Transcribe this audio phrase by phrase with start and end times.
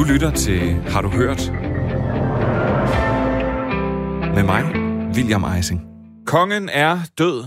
[0.00, 1.52] Du lytter til Har du hørt?
[4.34, 4.64] Med mig,
[5.16, 5.80] William Eising.
[6.26, 7.44] Kongen er død.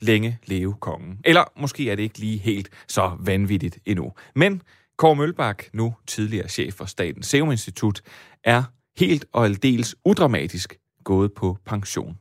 [0.00, 1.18] Længe leve kongen.
[1.24, 4.12] Eller måske er det ikke lige helt så vanvittigt endnu.
[4.34, 4.62] Men
[4.98, 8.00] Kåre Mølbak, nu tidligere chef for Statens Serum Institut,
[8.44, 8.62] er
[8.98, 12.18] helt og aldeles udramatisk gået på pension.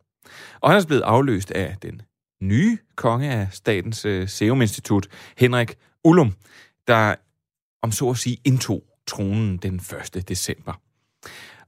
[0.61, 2.01] Og han er blevet afløst af den
[2.41, 5.07] nye konge af Statens øh, Serum Institut,
[5.37, 6.33] Henrik Ullum,
[6.87, 7.15] der
[7.83, 9.81] om så at sige indtog tronen den
[10.15, 10.29] 1.
[10.29, 10.73] december.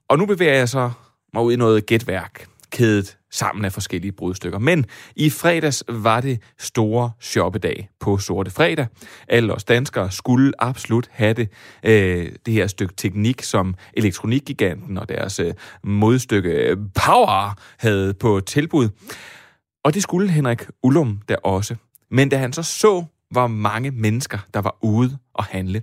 [0.08, 0.92] Og nu bevæger jeg så
[1.34, 4.60] mig ud i noget gætværk, kædet sammen af forskellige brudstykker.
[4.60, 8.88] Men i fredags var det store shoppedag på Sorte Fredag.
[9.28, 11.50] Alle os danskere skulle absolut have det,
[11.84, 15.54] øh, det her stykke teknik, som elektronikgiganten og deres øh,
[15.84, 18.90] modstykke øh, Power havde på tilbud.
[19.84, 21.76] Og det skulle Henrik Ullum der også.
[22.12, 25.82] Men da han så så, hvor mange mennesker, der var ude og handle,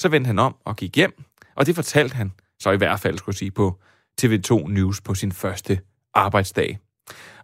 [0.00, 1.24] så vendte han om og gik hjem,
[1.56, 3.78] og det fortalte han så i hvert fald, skulle jeg sige, på
[4.22, 5.80] TV2 News på sin første
[6.14, 6.78] arbejdsdag.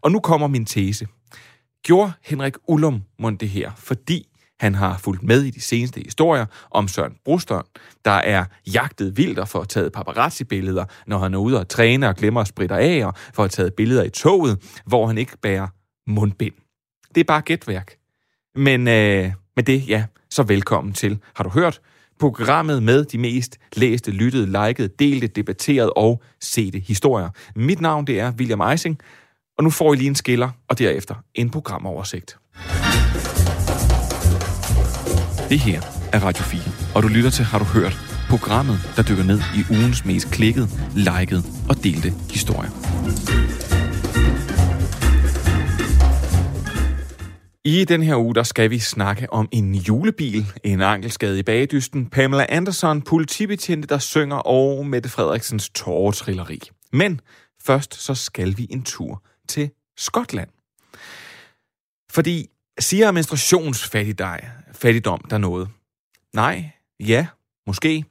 [0.01, 1.07] Og nu kommer min tese.
[1.83, 4.29] Gjorde Henrik Ullum mund det her, fordi
[4.61, 7.65] han har fulgt med i de seneste historier om Søren Brustern,
[8.05, 12.17] der er jagtet vildt og får taget paparazzi-billeder, når han er ude og træne og
[12.17, 15.69] glemmer at spritte af, og får taget billeder i toget, hvor han ikke bærer
[16.07, 16.55] mundbind.
[17.15, 17.97] Det er bare gætværk.
[18.55, 21.19] Men øh, med det, ja, så velkommen til.
[21.35, 21.81] Har du hørt?
[22.21, 27.29] Programmet med de mest læste, lyttede, likede, delte, debatterede og sete historier.
[27.57, 28.99] Mit navn det er William Eising,
[29.59, 32.37] og nu får I lige en skiller, og derefter en programoversigt.
[35.49, 35.81] Det her
[36.13, 36.61] er Radio 4,
[36.95, 37.99] og du lytter til Har du hørt?
[38.31, 42.71] Programmet, der dykker ned i ugens mest klikkede, likede og delte historier.
[47.67, 52.07] I den her uge, der skal vi snakke om en julebil, en ankelskade i bagdysten,
[52.07, 56.61] Pamela Anderson, politibetjente, der synger, og Mette Frederiksens tåretrilleri.
[56.93, 57.21] Men
[57.63, 60.49] først så skal vi en tur til Skotland.
[62.11, 65.69] Fordi siger administrationsfattigdom der noget?
[66.35, 67.27] Nej, ja,
[67.67, 68.05] måske.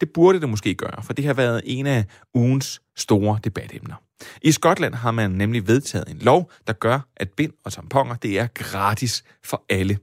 [0.00, 2.04] Det burde det måske gøre, for det har været en af
[2.34, 3.94] ugens store debatemner.
[4.42, 8.38] I Skotland har man nemlig vedtaget en lov, der gør, at bind og tamponer det
[8.38, 9.98] er gratis for alle.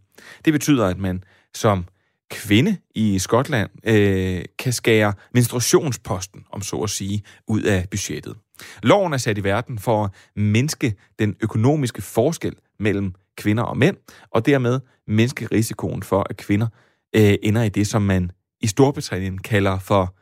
[0.46, 1.86] Det betyder, at man som
[2.32, 8.36] kvinde i Skotland øh, kan skære menstruationsposten, om så at sige, ud af budgettet.
[8.84, 13.98] Loven er sat i verden for at mindske den økonomiske forskel mellem kvinder og mænd,
[14.32, 16.68] og dermed mindske risikoen for, at kvinder
[17.16, 18.32] øh, ender i det, som man
[18.62, 20.16] i Storbritannien kalder for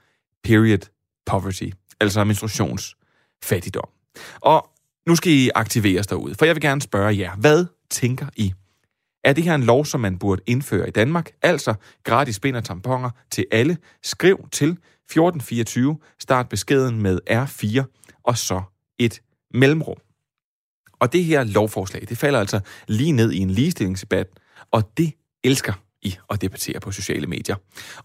[0.44, 0.90] period
[1.26, 2.24] poverty, altså
[3.44, 3.90] fattigdom.
[4.40, 4.70] Og
[5.08, 8.54] nu skal I aktiveres derude, for jeg vil gerne spørge jer, hvad tænker I?
[9.24, 11.32] Er det her en lov, som man burde indføre i Danmark?
[11.42, 13.78] Altså gratis bind og tamponer til alle.
[14.04, 17.84] Skriv til 1424, start beskeden med R4,
[18.24, 18.62] og så
[19.00, 19.22] et
[19.54, 19.98] mellemrum.
[21.00, 24.28] Og det her lovforslag, det falder altså lige ned i en ligestillingsdebat,
[24.72, 27.56] og det elsker i at debattere på sociale medier.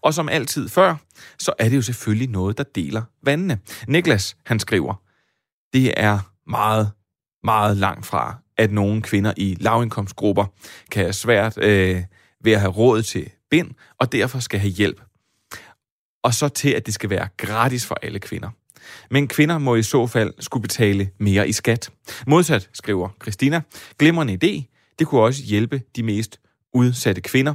[0.01, 0.95] Og som altid før,
[1.39, 3.59] så er det jo selvfølgelig noget, der deler vandene.
[3.87, 5.01] Niklas, han skriver,
[5.73, 6.91] det er meget,
[7.43, 10.45] meget langt fra, at nogle kvinder i lavindkomstgrupper
[10.91, 12.03] kan have svært øh,
[12.43, 15.01] ved at have råd til bind, og derfor skal have hjælp.
[16.23, 18.49] Og så til, at det skal være gratis for alle kvinder.
[19.11, 21.91] Men kvinder må i så fald skulle betale mere i skat.
[22.27, 23.61] Modsat, skriver Christina,
[23.99, 26.39] glimrende idé, det kunne også hjælpe de mest
[26.73, 27.53] udsatte kvinder,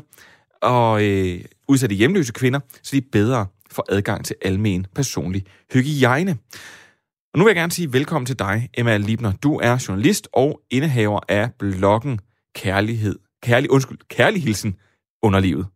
[0.62, 6.36] og øh, udsatte hjemløse kvinder, så de bedre får adgang til almen personlig hygiejne.
[7.34, 9.33] Og nu vil jeg gerne sige velkommen til dig, Emma Libner.
[9.43, 12.21] Du er journalist og indehaver af bloggen
[12.55, 13.19] Kærlighed.
[13.43, 14.77] Kærlig, undskyld, Kærlighilsen
[15.22, 15.67] underlivet.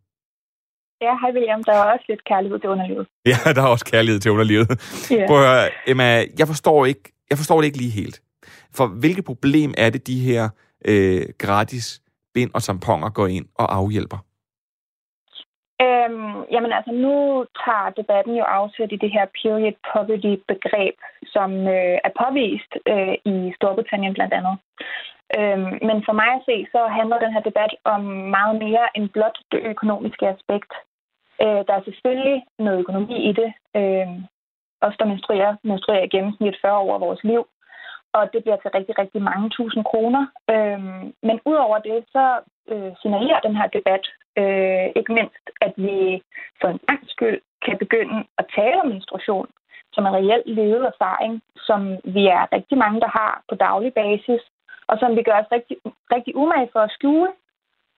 [1.01, 1.63] Ja, hej William.
[1.63, 3.07] Der er også lidt kærlighed til underlivet.
[3.31, 4.67] Ja, der er også kærlighed til underlivet.
[5.11, 5.27] Yeah.
[5.27, 8.21] Prøv at høre, Emma, jeg forstår, ikke, jeg forstår det ikke lige helt.
[8.75, 10.49] For hvilket problem er det, de her
[10.85, 12.01] øh, gratis
[12.33, 14.17] bind og tamponer går ind og afhjælper?
[15.85, 17.13] Øhm, jamen altså, nu
[17.63, 20.95] tager debatten jo afsæt i det her period poverty-begreb,
[21.33, 24.55] som øh, er påvist øh, i Storbritannien blandt andet.
[25.37, 28.01] Øhm, men for mig at se, så handler den her debat om
[28.37, 30.71] meget mere end blot det økonomiske aspekt.
[31.43, 33.49] Øh, der er selvfølgelig noget økonomi i det.
[33.79, 34.09] Øh,
[34.81, 37.47] os, der menstruerer, menstruerer i gennemsnit 40 år af vores liv
[38.17, 40.23] og det bliver til rigtig, rigtig mange tusind kroner.
[40.53, 42.25] Øhm, men udover det, så
[42.71, 44.05] øh, signalerer den her debat
[44.39, 46.21] øh, ikke mindst, at vi
[46.61, 49.47] for en gang skyld kan begynde at tale om menstruation
[49.93, 51.81] som en reelt levet erfaring, som
[52.15, 54.41] vi er rigtig mange, der har på daglig basis,
[54.87, 55.77] og som vi gør os rigtig,
[56.15, 57.31] rigtig umage for at skjule.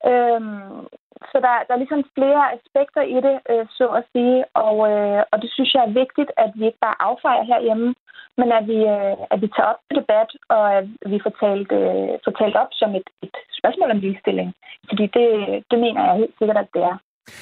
[0.09, 0.87] Øhm,
[1.29, 5.23] så der, der er ligesom flere aspekter i det, øh, så at sige, og, øh,
[5.31, 7.95] og det synes jeg er vigtigt, at vi ikke bare affejer herhjemme,
[8.39, 11.69] men at vi, øh, at vi tager op til debat, og at vi får talt,
[11.79, 14.49] øh, får talt op som et, et spørgsmål om ligestilling.
[14.89, 15.27] Fordi det,
[15.69, 16.97] det mener jeg helt sikkert, at det er.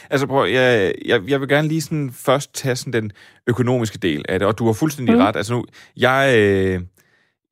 [0.10, 3.12] Altså prøv, jeg, jeg, jeg vil gerne lige sådan først tage sådan den
[3.48, 5.22] økonomiske del af det, og du har fuldstændig mm.
[5.22, 5.36] ret.
[5.36, 5.66] Altså nu,
[5.98, 6.82] jeg, øh,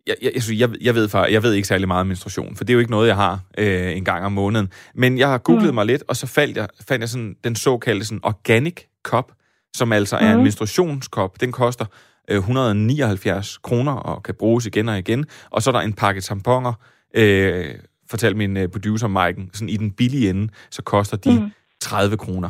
[0.07, 2.74] jeg, jeg, jeg, jeg, ved jeg ved ikke særlig meget om menstruation, for det er
[2.74, 4.72] jo ikke noget, jeg har øh, en gang om måneden.
[4.95, 5.75] Men jeg har googlet mm.
[5.75, 9.31] mig lidt, og så faldt jeg, fandt jeg sådan den såkaldte sådan organic cup,
[9.75, 10.25] som altså mm.
[10.25, 10.44] er en mm.
[10.44, 11.42] menstruationskop.
[11.42, 11.86] Den koster
[12.27, 15.25] 179 kroner og kan bruges igen og igen.
[15.50, 16.74] Og så er der en pakke tamponer,
[17.15, 17.75] øh,
[18.09, 21.51] fortalte min øh, producer Maiken, sådan i den billige ende, så koster de mm.
[21.81, 22.50] 30 kroner.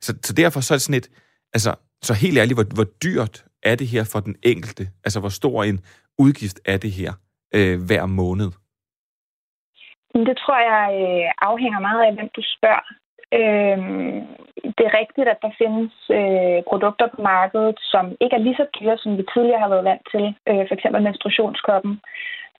[0.00, 1.08] Så, så derfor så er det sådan et,
[1.52, 4.88] altså, så helt ærligt, hvor, hvor dyrt er det her for den enkelte?
[5.04, 5.80] Altså, hvor stor en
[6.18, 7.12] udgift er det her
[7.54, 8.50] øh, hver måned?
[10.28, 12.86] Det tror jeg øh, afhænger meget af, hvem du spørger.
[13.32, 13.78] Øh,
[14.76, 18.66] det er rigtigt, at der findes øh, produkter på markedet, som ikke er lige så
[18.80, 20.26] dyre, som vi tidligere har været vant til.
[20.48, 22.00] Øh, for eksempel menstruationskoppen.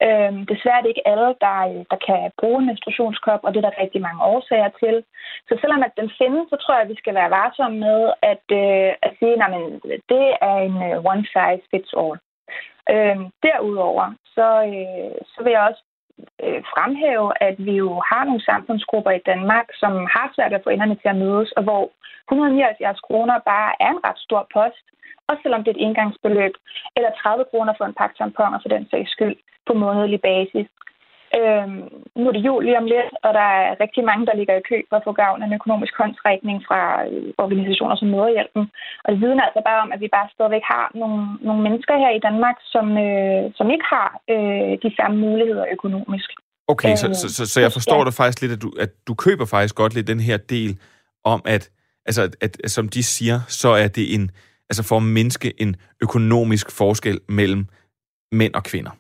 [0.05, 1.57] Øh, desværre er det ikke alle, der,
[1.91, 4.95] der kan bruge en menstruationskop, og det er der rigtig mange årsager til.
[5.47, 7.99] Så selvom at den findes, så tror jeg, at vi skal være varsomme med
[8.31, 9.51] at, øh, at sige, at
[10.13, 12.17] det er en øh, one size fits all.
[12.93, 14.05] Øh, derudover,
[14.35, 15.83] så, øh, så vil jeg også
[16.43, 20.69] øh, fremhæve, at vi jo har nogle samfundsgrupper i Danmark, som har svært at få
[20.69, 21.83] enderne til at mødes, og hvor
[22.31, 24.83] 179 kroner bare er en ret stor post,
[25.29, 26.53] også selvom det er et indgangsbeløb,
[26.97, 29.35] eller 30 kroner for en pakke tamponer for den sags skyld
[29.67, 30.67] på månedlig basis.
[31.37, 31.79] Øhm,
[32.19, 34.67] nu er det jul lige om lidt, og der er rigtig mange, der ligger i
[34.69, 36.81] kø for at få gavn af en økonomisk håndsrækning fra
[37.11, 38.63] øh, organisationer som Møderhjælpen.
[39.03, 42.11] Og det vidner altså bare om, at vi bare stadigvæk har nogle, nogle mennesker her
[42.15, 46.29] i Danmark, som, øh, som ikke har øh, de samme muligheder økonomisk.
[46.73, 48.05] Okay, øh, så, så, så, så jeg forstår ja.
[48.07, 50.71] dig faktisk lidt, at du, at du køber faktisk godt lidt den her del
[51.23, 51.63] om, at,
[52.05, 54.31] altså, at, at som de siger, så er det en,
[54.69, 57.67] altså for at mindske en økonomisk forskel mellem
[58.31, 58.91] mænd og kvinder.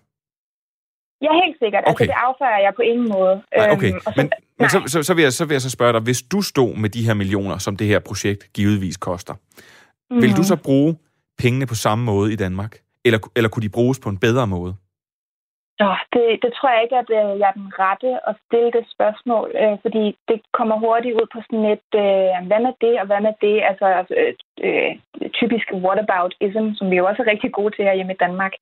[1.21, 1.83] Ja, helt sikkert.
[1.85, 2.03] Altså, okay.
[2.03, 3.35] Altså, det affører jeg på ingen måde.
[3.57, 3.91] Nej, okay.
[3.91, 6.01] Øhm, så, men men så, så, så, vil jeg, så vil jeg så spørge dig,
[6.01, 10.21] hvis du stod med de her millioner, som det her projekt givetvis koster, mm-hmm.
[10.21, 10.97] vil du så bruge
[11.43, 12.73] pengene på samme måde i Danmark?
[13.05, 14.73] Eller, eller kunne de bruges på en bedre måde?
[15.83, 18.85] Ja, det, det tror jeg ikke, at øh, jeg er den rette at stille det
[18.95, 23.05] spørgsmål, øh, fordi det kommer hurtigt ud på sådan et, øh, hvad med det, og
[23.09, 23.87] hvad med det, altså
[24.19, 24.33] øh,
[24.67, 24.91] øh,
[25.39, 28.53] typisk whataboutism, som vi jo også er rigtig gode til her hjemme i Danmark.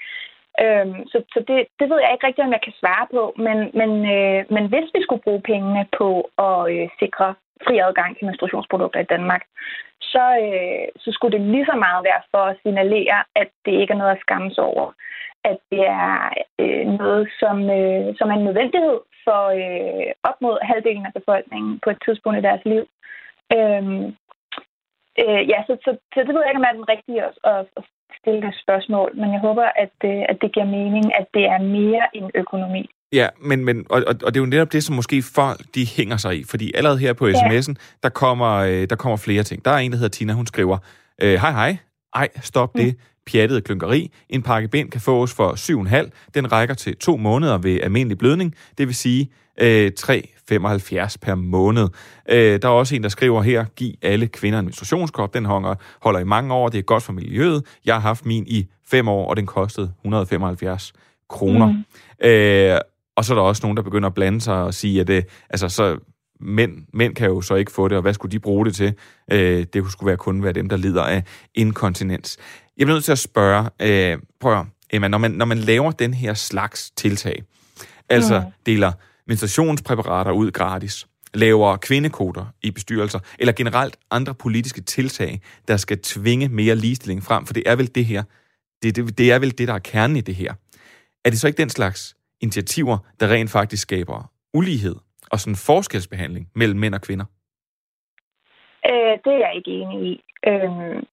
[0.63, 3.24] Øhm, så så det, det ved jeg ikke rigtig, om jeg kan svare på.
[3.45, 6.09] Men, men, øh, men hvis vi skulle bruge pengene på
[6.48, 7.27] at øh, sikre
[7.65, 9.44] fri adgang til menstruationsprodukter i Danmark,
[10.01, 13.94] så, øh, så skulle det lige så meget være for at signalere, at det ikke
[13.94, 14.88] er noget at skamme sig over.
[15.44, 20.57] At det er øh, noget, som, øh, som er en nødvendighed for øh, op mod
[20.69, 22.83] halvdelen af befolkningen på et tidspunkt i deres liv.
[23.57, 24.15] Øhm,
[25.22, 27.34] øh, ja, så, så, så det ved jeg ikke, om jeg er den rigtige at,
[27.52, 27.84] at, at
[28.19, 31.60] stille det spørgsmål, men jeg håber, at det, at det giver mening, at det er
[31.78, 32.84] mere end økonomi.
[33.14, 36.18] Ja, men, men og, og det er jo netop det, som måske folk de hænger
[36.18, 37.81] sig i, fordi allerede her på sms'en, ja.
[38.04, 39.66] der, kommer, øh, der kommer flere ting.
[39.66, 40.78] Der er en, der hedder Tina, hun skriver,
[41.22, 41.78] øh, hej hej,
[42.16, 42.81] ej, stop mm.
[42.81, 42.96] det
[43.27, 44.12] pjattede klynkeri.
[44.29, 45.51] En pakke bind kan fås for
[46.06, 46.31] 7,5.
[46.33, 49.29] Den rækker til to måneder ved almindelig blødning, det vil sige
[49.62, 51.88] øh, 3,75 per måned.
[52.29, 55.33] Øh, der er også en, der skriver her, giv alle kvinder en menstruationskop.
[55.33, 57.63] Den holder, holder i mange år, det er godt for miljøet.
[57.85, 60.94] Jeg har haft min i fem år, og den kostede 175
[61.30, 61.68] kroner.
[61.68, 62.28] Mm.
[62.28, 62.80] Øh,
[63.18, 65.25] og så er der også nogen, der begynder at blande sig og sige, at det,
[65.49, 65.97] altså, så
[66.39, 68.94] mænd, mænd kan jo så ikke få det, og hvad skulle de bruge det til?
[69.31, 71.23] Øh, det skulle være kun være dem, der lider af
[71.56, 72.37] inkontinens.
[72.77, 75.91] Jeg bliver nødt til at spørge, øh, prøv at, Emma, når man, når man laver
[75.91, 77.44] den her slags tiltag,
[78.09, 78.45] altså mm.
[78.65, 78.91] deler
[79.27, 86.47] menstruationspræparater ud gratis, laver kvindekoder i bestyrelser, eller generelt andre politiske tiltag, der skal tvinge
[86.47, 88.23] mere ligestilling frem, for det er vel det her,
[88.83, 90.53] det, det, det er vel det, der er kernen i det her.
[91.25, 94.95] Er det så ikke den slags initiativer, der rent faktisk skaber ulighed
[95.31, 97.26] og sådan forskelsbehandling mellem mænd og kvinder?
[98.90, 100.14] Øh, det er jeg ikke enig i.
[100.50, 100.72] Øh,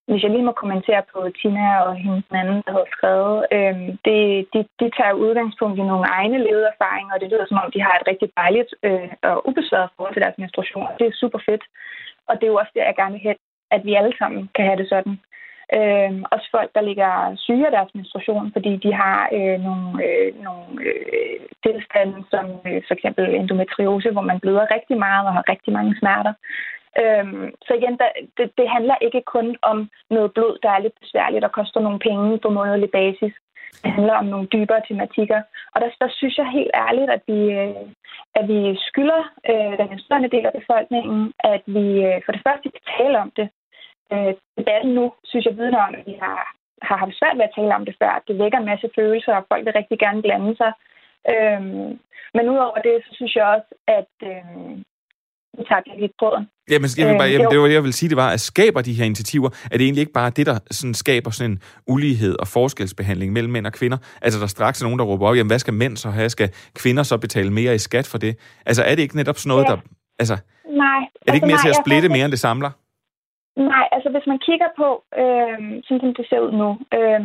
[0.08, 4.20] hvis jeg lige må kommentere på Tina og hendes anden, der har skrevet, øh, det,
[4.52, 7.86] de, de tager udgangspunkt i nogle egne levede erfaringer, og det lyder som om, de
[7.86, 10.88] har et rigtig dejligt øh, og ubesværet forhold til deres menstruation.
[10.98, 11.64] Det er super fedt.
[12.28, 13.38] Og det er jo også det, jeg gerne vil have,
[13.74, 15.16] at vi alle sammen kan have det sådan.
[15.76, 20.30] Øh, også folk, der ligger syge af deres menstruation, fordi de har øh, nogle, øh,
[20.48, 25.44] nogle øh, tilstande, som øh, for eksempel endometriose, hvor man bløder rigtig meget og har
[25.52, 26.34] rigtig mange smerter.
[27.02, 31.00] Øhm, så igen, der, det, det handler ikke kun om noget blod, der er lidt
[31.00, 33.34] besværligt og koster nogle penge på månedlig basis.
[33.82, 35.40] Det handler om nogle dybere tematikker.
[35.74, 37.84] Og der, der synes jeg helt ærligt, at vi, øh,
[38.38, 42.68] at vi skylder øh, den større del af befolkningen, at vi øh, for det første
[42.74, 43.48] kan tale om det.
[44.14, 46.38] Øh, debatten nu, synes jeg, vidner om, at vi har,
[46.88, 48.22] har haft svært ved at tale om det før.
[48.28, 50.72] Det vækker en masse følelser, og folk vil rigtig gerne blande sig.
[51.32, 51.62] Øh,
[52.36, 54.74] men udover det, så synes jeg også, at, øh,
[55.70, 56.44] tak lidt tråden.
[56.70, 58.82] Jamen, jeg vil bare, jamen, det var det, jeg vil sige, det var, at skaber
[58.82, 62.36] de her initiativer, er det egentlig ikke bare det, der sådan skaber sådan en ulighed
[62.40, 63.98] og forskelsbehandling mellem mænd og kvinder?
[64.22, 66.30] Altså, der straks er nogen, der råber op, jamen, hvad skal mænd så have?
[66.30, 68.36] Skal kvinder så betale mere i skat for det?
[68.66, 69.70] Altså, er det ikke netop sådan noget, ja.
[69.70, 69.78] der...
[70.18, 70.36] Altså,
[70.68, 70.98] nej.
[70.98, 72.70] Er det altså, ikke mere nej, til at splitte mere, end det samler?
[73.56, 74.88] Nej, altså hvis man kigger på,
[75.22, 76.68] øh, sådan som det ser ud nu,
[76.98, 77.20] øh,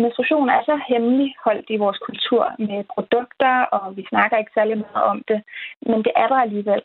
[0.00, 5.04] menstruation er så hemmeligholdt i vores kultur med produkter, og vi snakker ikke særlig meget
[5.12, 5.42] om det,
[5.82, 6.82] men det er der alligevel.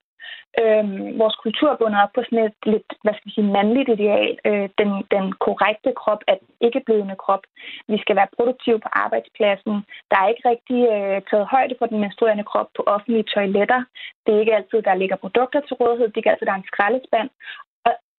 [0.62, 0.86] Øh,
[1.22, 4.32] vores kultur bunder op på sådan et lidt, hvad skal vi sige, mandligt ideal.
[4.50, 7.44] Øh, den, den korrekte krop er ikke blødende krop.
[7.88, 9.76] Vi skal være produktive på arbejdspladsen.
[10.12, 13.82] Der er ikke rigtig øh, taget højde for den menstruerende krop på offentlige toiletter.
[14.24, 16.08] Det er ikke altid, der ligger produkter til rådighed.
[16.08, 17.30] Det er ikke altid, der er en skraldespand.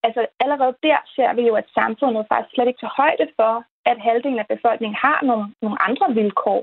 [0.07, 3.55] Altså, allerede der ser vi jo, at samfundet faktisk slet ikke tager højde for,
[3.91, 6.61] at halvdelen af befolkningen har nogle, nogle andre vilkår.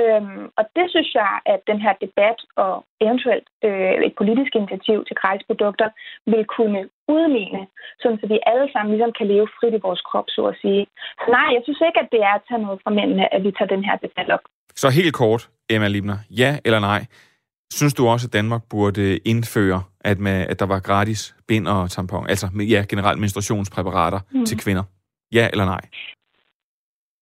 [0.00, 4.98] Øhm, og det synes jeg, at den her debat og eventuelt øh, et politisk initiativ
[5.04, 5.88] til grejsprodukter
[6.32, 6.80] vil kunne
[7.16, 7.62] udligne,
[8.00, 10.86] sådan så vi alle sammen ligesom kan leve frit i vores krop, så at sige.
[11.20, 13.50] Så nej, jeg synes ikke, at det er at tage noget fra mændene, at vi
[13.52, 14.44] tager den her debat op.
[14.82, 17.00] Så helt kort, Emma Libner, ja eller nej?
[17.72, 21.90] Synes du også, at Danmark burde indføre, at, med, at der var gratis bind og
[21.90, 24.44] tampon, altså ja, generelt menstruationspræparater mm.
[24.44, 24.82] til kvinder?
[25.32, 25.80] Ja eller nej?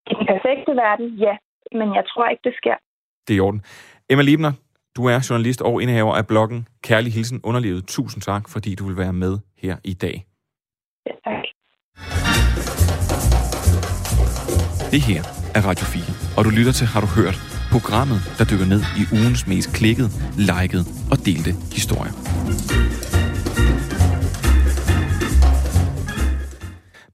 [0.06, 1.36] I den perfekte verden, ja
[1.78, 2.76] men jeg tror ikke, det sker.
[3.28, 3.62] Det er i orden.
[4.10, 4.52] Emma Liebner,
[4.96, 7.86] du er journalist og indehaver af bloggen Kærlig Hilsen Underlivet.
[7.86, 10.26] Tusind tak, fordi du vil være med her i dag.
[11.06, 11.44] Ja, tak.
[14.92, 15.22] Det her
[15.56, 17.53] er Radio 4, og du lytter til Har du hørt?
[17.74, 22.12] Programmet, der dykker ned i ugens mest klikket, liket og delte historier.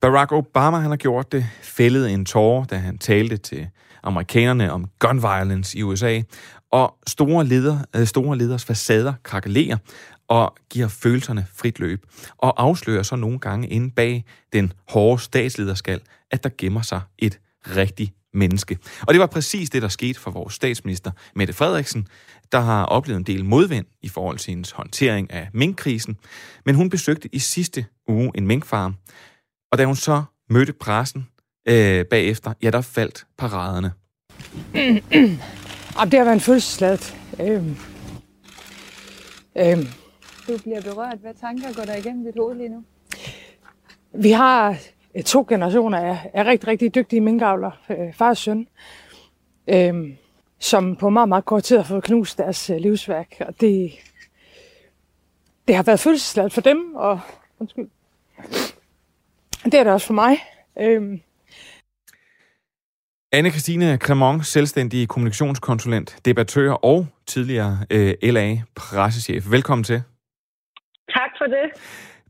[0.00, 3.69] Barack Obama han har gjort det, fældet en tårer, da han talte til
[4.02, 6.21] amerikanerne om gun violence i USA,
[6.73, 9.76] og store, leder, øh, store leders facader krakelerer
[10.29, 12.07] og giver følelserne frit løb,
[12.38, 16.00] og afslører så nogle gange inde bag den hårde statslederskal,
[16.31, 18.79] at der gemmer sig et rigtigt menneske.
[19.00, 22.09] Og det var præcis det, der skete for vores statsminister, Mette Frederiksen,
[22.52, 26.17] der har oplevet en del modvind i forhold til hendes håndtering af minkkrisen.
[26.67, 28.95] Men hun besøgte i sidste uge en minkfarm,
[29.73, 31.29] og da hun så mødte pressen,
[31.69, 33.93] øh, bagefter, ja, der faldt paraderne.
[36.11, 37.17] det har været en fødselsladet.
[37.40, 37.76] Øhm.
[39.59, 39.87] Øhm.
[40.49, 41.19] Du bliver berørt.
[41.21, 42.85] Hvad tanker går der igennem dit hoved lige nu?
[44.14, 44.76] Vi har
[45.26, 48.69] to generationer af, af rigtig, rigtig dygtige minkavler, øh, far og søn,
[49.69, 50.17] øhm,
[50.59, 53.37] som på meget, meget kort tid har fået knust deres øh, livsværk.
[53.40, 53.93] Og det,
[55.69, 57.21] det har været følelsesladet for dem, og
[57.59, 57.88] undskyld,
[59.64, 60.37] det er det også for mig.
[60.81, 61.21] Øhm,
[63.37, 69.50] Anne-Christine Cremont, selvstændig kommunikationskonsulent, debattør og tidligere øh, LA-pressechef.
[69.50, 70.02] Velkommen til.
[71.11, 71.67] Tak for det.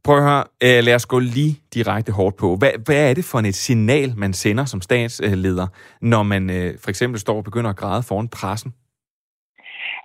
[0.04, 2.48] Prøv at høre, øh, lad os gå lige direkte hårdt på.
[2.60, 5.66] Hvad, hvad er det for et signal, man sender som statsleder,
[6.00, 8.72] når man øh, for eksempel står og begynder at græde foran pressen?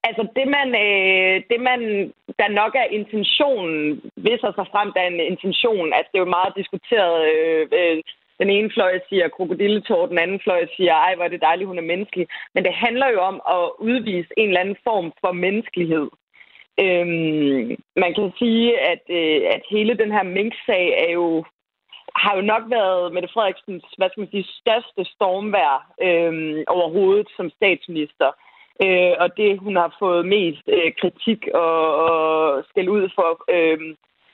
[0.07, 1.79] Altså det man, øh, det man,
[2.41, 6.25] der nok er intentionen, hvis sig så frem, der er en intention, altså det er
[6.25, 7.97] jo meget diskuteret øh, øh,
[8.41, 11.77] den ene fløj siger krokodilletår, den anden fløj siger, ej, hvor er det dejligt, hun
[11.77, 12.27] er menneskelig.
[12.53, 16.07] Men det handler jo om at udvise en eller anden form for menneskelighed.
[16.79, 21.45] Øhm, man kan sige, at, øh, at hele den her mink-sag er jo,
[22.15, 27.49] har jo nok været Mette Frederiksens hvad skal man sige, største stormvær øh, overhovedet som
[27.49, 28.31] statsminister.
[28.83, 33.79] Øh, og det, hun har fået mest øh, kritik og, og skæld ud for øh,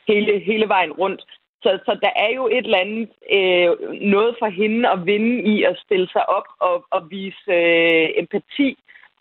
[0.07, 1.21] hele, hele vejen rundt.
[1.63, 3.71] Så, så der er jo et eller andet øh,
[4.01, 8.77] noget for hende at vinde i at stille sig op og, og vise øh, empati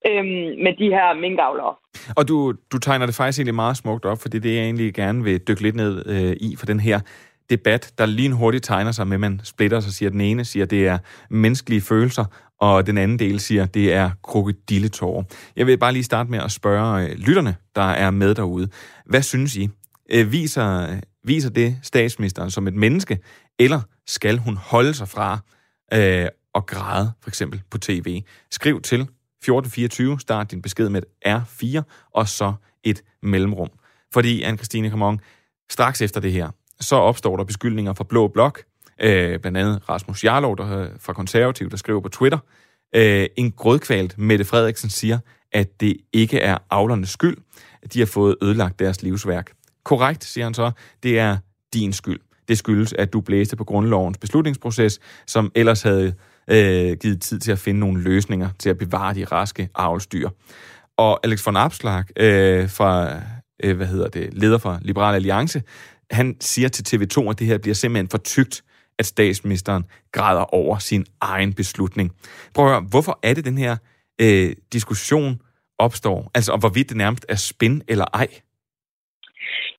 [0.09, 0.25] øh,
[0.65, 1.75] med de her minkavlere.
[2.17, 5.25] Og du, du tegner det faktisk egentlig meget smukt op, fordi det jeg egentlig gerne
[5.25, 7.01] vil dykke lidt ned øh, i for den her
[7.51, 10.21] debat, der lige hurtigt tegner sig med, at man splitter sig, og siger, at den
[10.21, 10.99] ene siger, at det er
[11.31, 12.25] menneskelige følelser,
[12.61, 15.23] og den anden del siger, at det er krokodilletårer.
[15.57, 18.69] Jeg vil bare lige starte med at spørge øh, lytterne, der er med derude.
[19.07, 19.69] Hvad synes I?
[20.13, 23.19] Øh, viser Viser det statsministeren som et menneske,
[23.59, 25.39] eller skal hun holde sig fra
[25.95, 28.23] øh, at græde, for eksempel på tv?
[28.51, 29.09] Skriv til
[29.43, 32.53] 1424, start din besked med et R4, og så
[32.85, 33.69] et mellemrum.
[34.13, 35.21] Fordi, Anne-Christine Kamon,
[35.71, 38.63] straks efter det her, så opstår der beskyldninger fra Blå Blok,
[39.01, 42.39] øh, blandt andet Rasmus Jarlov der, øh, fra Konservativ, der skriver på Twitter,
[42.95, 45.19] Øh, en grødkvalt Mette Frederiksen siger,
[45.53, 47.37] at det ikke er avlernes skyld,
[47.83, 49.53] at de har fået ødelagt deres livsværk.
[49.85, 50.71] Korrekt, siger han så,
[51.03, 51.37] det er
[51.75, 52.21] din skyld.
[52.49, 56.15] Det skyldes, at du blæste på grundlovens beslutningsproces, som ellers havde
[56.51, 60.29] øh, givet tid til at finde nogle løsninger til at bevare de raske avlsdyr.
[60.97, 63.21] Og Alex von Abslag øh, fra,
[63.65, 65.63] øh, hvad hedder det, leder for Liberal Alliance,
[66.11, 68.63] han siger til TV2, at det her bliver simpelthen for tygt,
[68.99, 72.13] at statsministeren græder over sin egen beslutning.
[72.55, 73.77] Prøv at høre, hvorfor er det den her
[74.21, 75.41] øh, diskussion
[75.79, 76.31] opstår?
[76.35, 78.29] Altså om hvorvidt det nærmest er spin eller ej?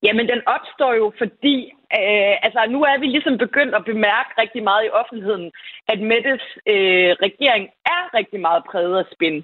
[0.04, 4.64] Jamen, den opstår jo, fordi øh, altså, nu er vi ligesom begyndt at bemærke rigtig
[4.64, 5.52] meget i offentligheden,
[5.92, 6.44] at Mettes
[6.74, 9.38] øh, regering er rigtig meget præget af spin.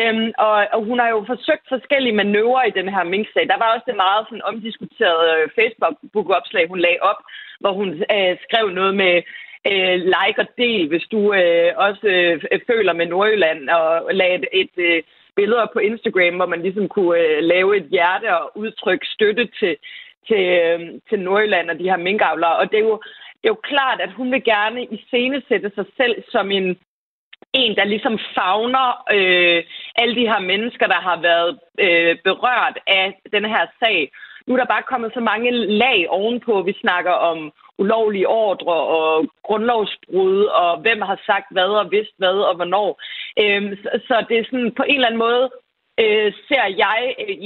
[0.00, 3.48] Øhm, og, og hun har jo forsøgt forskellige manøvrer i den her Mink-sag.
[3.48, 7.20] Der var også det meget sådan, omdiskuterede øh, Facebook-opslag, hun lagde op,
[7.60, 9.14] hvor hun øh, skrev noget med
[9.70, 14.46] øh, like og del, hvis du øh, også øh, føler med Nordjylland, og lagde et,
[14.52, 15.02] et øh,
[15.36, 19.76] billeder på Instagram, hvor man ligesom kunne øh, lave et hjerte og udtrykke støtte til,
[20.28, 22.56] til, øh, til Nordjylland og de her minkavlere.
[22.56, 23.00] Og det er jo,
[23.40, 26.78] det er jo klart, at hun vil gerne iscenesætte sig selv som en
[27.52, 29.64] en, der ligesom fagner øh,
[29.96, 34.12] alle de her mennesker, der har været øh, berørt af den her sag.
[34.46, 35.50] Nu er der bare kommet så mange
[35.82, 36.62] lag ovenpå.
[36.62, 42.38] Vi snakker om ulovlige ordre og grundlovsbrud, og hvem har sagt hvad og vidst hvad
[42.50, 43.00] og hvornår.
[43.42, 45.50] Øhm, så, så det er sådan på en eller anden måde
[46.02, 47.36] øh, ser jeg, øh,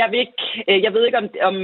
[0.00, 1.56] jeg, ved ikke, øh, jeg ved ikke, om, om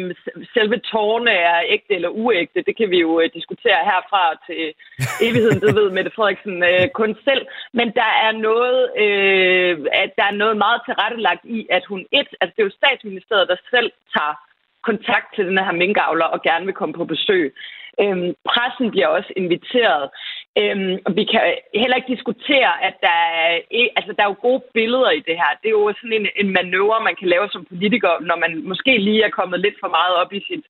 [0.54, 2.62] selve tårne er ægte eller uægte.
[2.62, 4.62] Det kan vi jo øh, diskutere herfra til
[5.26, 5.60] evigheden.
[5.60, 7.46] Det ved Mette Frederiksen øh, kun selv.
[7.72, 12.28] Men der er noget, øh, at der er noget meget tilrettelagt i, at hun et,
[12.40, 14.34] altså det er jo statsministeriet, der selv tager
[14.90, 17.54] kontakt til den her minkavler og gerne vil komme på besøg.
[18.02, 20.04] Øhm, pressen bliver også inviteret.
[20.60, 21.42] Øhm, og vi kan
[21.82, 23.48] heller ikke diskutere, at der er,
[23.78, 25.50] e-, altså, der er jo gode billeder i det her.
[25.60, 28.92] Det er jo sådan en, en manøvre, man kan lave som politiker, når man måske
[29.08, 30.64] lige er kommet lidt for meget op i sit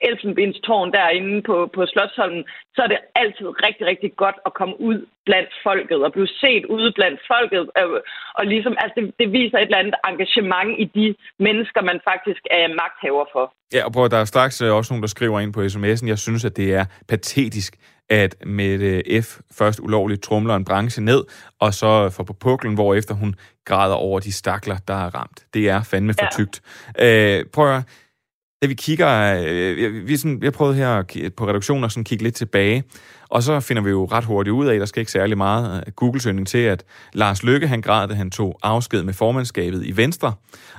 [0.00, 4.98] elfenbenstårn derinde på, på Slottsholmen, så er det altid rigtig, rigtig godt at komme ud
[5.28, 7.62] blandt folket og blive set ude blandt folket.
[7.78, 8.00] Øh,
[8.38, 11.06] og ligesom, altså det, det viser et eller andet engagement i de
[11.46, 13.44] mennesker, man faktisk er magthaver for.
[13.74, 16.08] Ja, og prøv, der er straks øh, også nogen, der skriver ind på sms'en.
[16.08, 17.72] Jeg synes, at det er patetisk,
[18.08, 21.24] at med F først ulovligt trumler en branche ned,
[21.60, 25.44] og så får på puklen, hvor efter hun græder over de stakler, der er ramt.
[25.54, 26.62] Det er fandme for tygt.
[26.98, 27.38] Ja.
[27.38, 27.82] Øh, prøv at
[28.62, 31.02] da vi kigger, øh, vi, sådan, jeg prøvede her
[31.36, 32.84] på reduktionen at sådan kigge lidt tilbage,
[33.28, 35.84] og så finder vi jo ret hurtigt ud af, at der skal ikke særlig meget
[35.86, 39.96] øh, Google-søgning til, at Lars Lykke, han græd, da han tog afsked med formandskabet i
[39.96, 40.32] Venstre,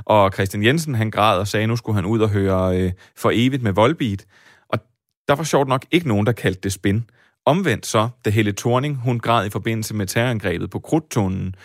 [0.06, 2.92] og Christian Jensen, han græd og sagde, at nu skulle han ud og høre øh,
[3.16, 4.26] for evigt med Volbeat.
[4.70, 4.80] Og
[5.28, 7.10] der var sjovt nok ikke nogen, der kaldte det spin.
[7.54, 11.56] Omvendt så, da Helle Thorning, hun græd i forbindelse med terrorangrebet på Krudtunnen,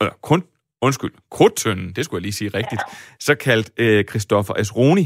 [0.00, 0.40] eller kun,
[0.86, 2.82] undskyld, Krudtønden, det skulle jeg lige sige rigtigt,
[3.26, 5.04] så kaldt øh, Christoffer Asroni,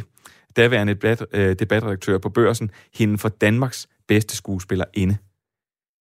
[0.56, 5.16] daværende debat, øh, debatredaktør på børsen, hende for Danmarks bedste skuespiller inde.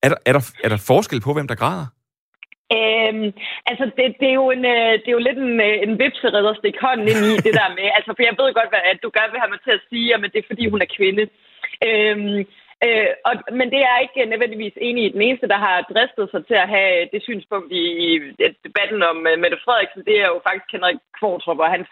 [0.03, 1.87] Er der, er, der, er der forskel på, hvem der græder?
[2.77, 3.29] Øhm,
[3.69, 6.51] altså, det, det, er jo en, øh, det er jo lidt en, øh, en vipseredder
[6.51, 7.87] at stikke hånden ind i det der med.
[7.97, 10.07] Altså, for jeg ved godt, hvad, at du gerne vil have mig til at sige,
[10.13, 11.23] at det er, fordi hun er kvinde.
[11.87, 12.39] Øhm,
[12.85, 15.13] øh, og, men det er ikke nødvendigvis enig i.
[15.15, 18.09] Den eneste, der har dristet sig til at have det synspunkt i, i
[18.65, 21.85] debatten om uh, Mette Frederiksen, det er jo faktisk Henrik Kvartrup, og han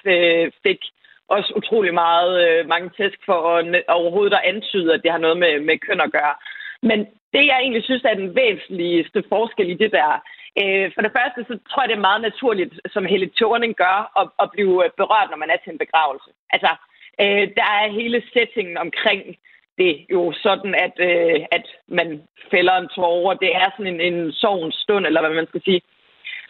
[0.65, 0.81] fik
[1.35, 5.37] også utrolig meget, øh, mange tæsk for at overhovedet at antyde, at det har noget
[5.37, 6.35] med, med køn at gøre.
[6.89, 6.99] Men
[7.33, 10.11] det, jeg egentlig synes er den væsentligste forskel i det der,
[10.61, 13.97] øh, for det første, så tror jeg, det er meget naturligt, som Helle Thorning gør,
[14.21, 16.29] at, at blive berørt, når man er til en begravelse.
[16.55, 16.71] Altså,
[17.21, 19.21] øh, der er hele settingen omkring
[19.77, 23.33] det jo sådan, at, øh, at man fælder en tårer.
[23.33, 25.81] Det er sådan en, en sovens stund, eller hvad man skal sige.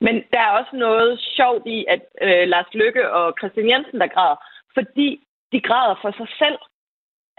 [0.01, 4.07] Men der er også noget sjovt i, at øh, Lars Lykke og Christian Jensen, der
[4.15, 4.37] græder,
[4.73, 5.07] fordi
[5.51, 6.59] de græder for sig selv.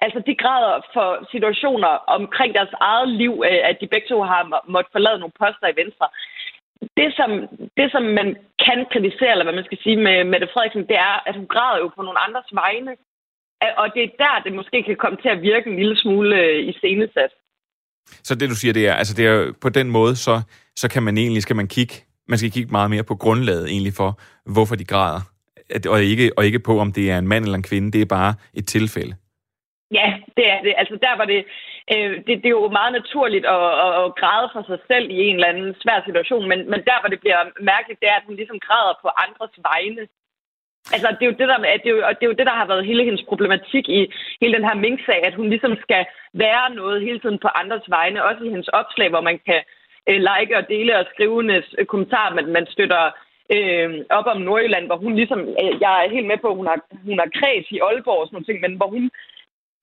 [0.05, 4.43] Altså, de græder for situationer omkring deres eget liv, øh, at de begge to har
[4.69, 6.09] måttet forlade nogle poster i Venstre.
[6.97, 7.31] Det som,
[7.79, 8.29] det, som man
[8.67, 11.79] kan kritisere, eller hvad man skal sige med Mette Frederiksen, det er, at hun græder
[11.79, 12.93] jo på nogle andres vegne.
[13.77, 16.69] Og det er der, det måske kan komme til at virke en lille smule øh,
[16.69, 17.33] i scenesat.
[18.07, 20.43] Så det, du siger, det er, altså det er på den måde, så,
[20.77, 21.95] så kan man egentlig, skal man kigge,
[22.29, 24.11] man skal kigge meget mere på grundlaget egentlig for,
[24.55, 25.21] hvorfor de græder
[25.89, 27.93] og ikke, og ikke på, om det er en mand eller en kvinde.
[27.93, 29.15] Det er bare et tilfælde.
[29.99, 30.75] Ja, det er det.
[30.81, 31.41] Altså der var det,
[31.93, 35.19] øh, det, det er jo meget naturligt at, at, at græde for sig selv i
[35.27, 37.41] en eller anden svær situation, men, men der, hvor det bliver
[37.73, 40.03] mærkeligt, det er, at hun ligesom græder på andres vegne.
[40.93, 42.67] Altså, det er, jo det, der, det, er jo, det er jo det, der har
[42.67, 47.03] været hele hendes problematik i hele den her Mink-sag, at hun ligesom skal være noget
[47.03, 49.61] hele tiden på andres vegne, også i hendes opslag, hvor man kan
[50.09, 53.03] øh, like og dele og skrive en øh, kommentarer, men man støtter
[53.55, 56.67] øh, op om Nordjylland, hvor hun ligesom, øh, jeg er helt med på, at hun
[56.67, 59.11] har, hun har kreds i Aalborg og sådan nogle ting, men hvor hun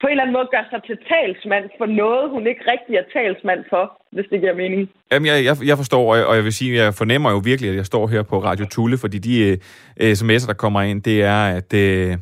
[0.01, 3.05] på en eller anden måde gør sig til talsmand for noget, hun ikke rigtig er
[3.13, 4.89] talsmand for, hvis det giver mening.
[5.11, 7.85] Jamen, jeg, jeg, jeg forstår, og jeg vil sige, jeg fornemmer jo virkelig, at jeg
[7.85, 9.33] står her på Radio Tulle, fordi de
[10.01, 12.17] øh, sms'er, der kommer ind, det er, at øh,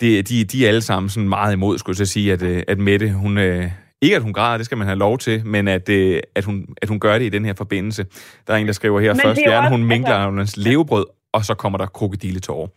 [0.00, 2.78] det, de, de er alle sammen sådan meget imod, skulle jeg sige, at, øh, at
[2.78, 3.38] Mette, hun...
[3.38, 3.64] Øh,
[4.02, 6.66] ikke at hun græder, det skal man have lov til, men at, øh, at, hun,
[6.82, 8.06] at hun gør det i den her forbindelse.
[8.46, 10.30] Der er en, der skriver her, men først gerne hun minkler altså...
[10.30, 12.68] hendes levebrød, og så kommer der krokodilletårer.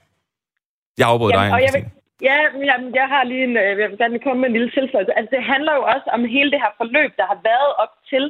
[0.98, 1.86] Jeg afbryder dig, og jeg vil,
[2.22, 2.38] Ja,
[2.70, 5.18] jamen, jeg har lige en, øh, jeg vil gerne komme med en lille tilføjelse.
[5.18, 8.24] Altså, det handler jo også om hele det her forløb, der har været op til.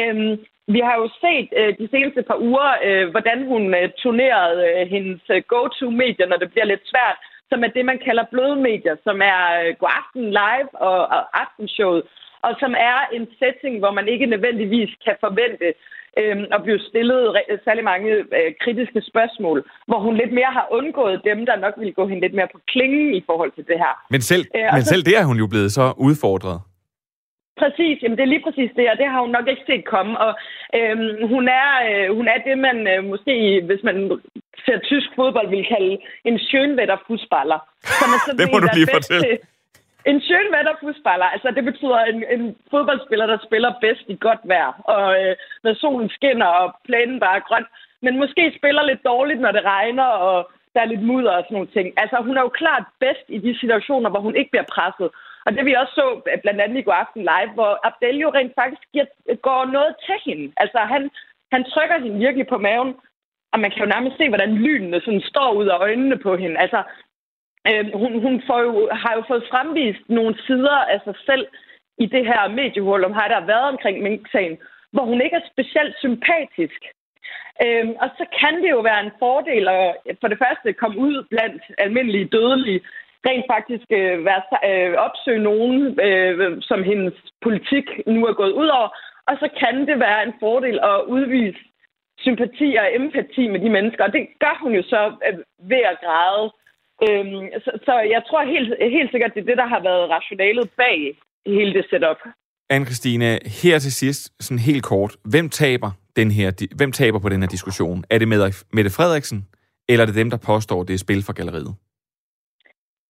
[0.00, 0.34] Øhm,
[0.74, 4.86] vi har jo set øh, de seneste par uger, øh, hvordan hun øh, turnerede øh,
[4.94, 7.18] hendes øh, go-to-medier, når det bliver lidt svært,
[7.50, 12.02] som er det, man kalder blødmedier, som er øh, God Aften Live og, og Aftenshowet,
[12.46, 15.74] og som er en setting, hvor man ikke nødvendigvis kan forvente
[16.20, 17.20] øh, og blive stillet
[17.64, 21.92] særlig mange øh, kritiske spørgsmål, hvor hun lidt mere har undgået dem, der nok ville
[21.92, 23.94] gå hende lidt mere på klingen i forhold til det her.
[24.10, 26.58] Men selv, øh, men så, selv det er hun jo blevet så udfordret.
[27.62, 30.12] Præcis, jamen det er lige præcis det, og det har hun nok ikke set komme.
[30.26, 30.32] Og
[30.78, 33.34] øhm, hun, er, øh, hun er det, man øh, måske,
[33.68, 33.96] hvis man
[34.66, 35.94] ser tysk fodbold, vil kalde
[36.28, 37.60] en schönwetter fodboldspiller
[38.38, 39.22] det må du lige fortælle.
[39.24, 39.38] Til,
[40.06, 40.44] en schön
[40.94, 45.36] fodboldspiller, altså det betyder en, en fodboldspiller, der spiller bedst i godt vejr, og øh,
[45.64, 47.66] når solen skinner, og plænen bare er grøn,
[48.02, 51.54] men måske spiller lidt dårligt, når det regner, og der er lidt mudder og sådan
[51.54, 51.86] nogle ting.
[51.96, 55.08] Altså hun er jo klart bedst i de situationer, hvor hun ikke bliver presset.
[55.44, 58.30] Og det vi også så øh, blandt andet i går aften live, hvor Abdel jo
[58.30, 60.52] rent faktisk giver, øh, går noget til hende.
[60.56, 61.02] Altså han,
[61.52, 62.94] han trykker hende virkelig på maven,
[63.52, 66.56] og man kan jo nærmest se, hvordan lynene sådan står ud af øjnene på hende.
[66.64, 66.82] Altså,
[67.68, 71.46] øh, hun, hun får jo, har jo fået fremvist nogle sider af sig selv
[71.98, 74.58] i det her mediehul, om har der været omkring Mink-sagen,
[74.92, 76.80] hvor hun ikke er specielt sympatisk.
[77.64, 81.24] Øhm, og så kan det jo være en fordel at for det første komme ud
[81.30, 82.80] blandt almindelige dødelige,
[83.26, 88.66] rent faktisk øh, være, øh, opsøge nogen, øh, som hendes politik nu er gået ud
[88.66, 88.88] over.
[89.28, 91.58] Og så kan det være en fordel at udvise
[92.18, 94.04] sympati og empati med de mennesker.
[94.04, 95.38] Og det gør hun jo så øh,
[95.70, 96.52] ved at græde.
[97.02, 100.70] Øhm, så, så jeg tror helt, helt sikkert, det er det, der har været rationalet
[100.76, 100.98] bag
[101.46, 102.20] hele det setup.
[102.72, 103.24] Anne-Christine,
[103.62, 105.12] her til sidst, sådan helt kort.
[105.32, 108.04] Hvem taber, den her, hvem taber på den her diskussion?
[108.10, 108.28] Er det
[108.72, 109.48] Mette Frederiksen,
[109.88, 111.74] eller er det dem, der påstår, det er spil for galleriet?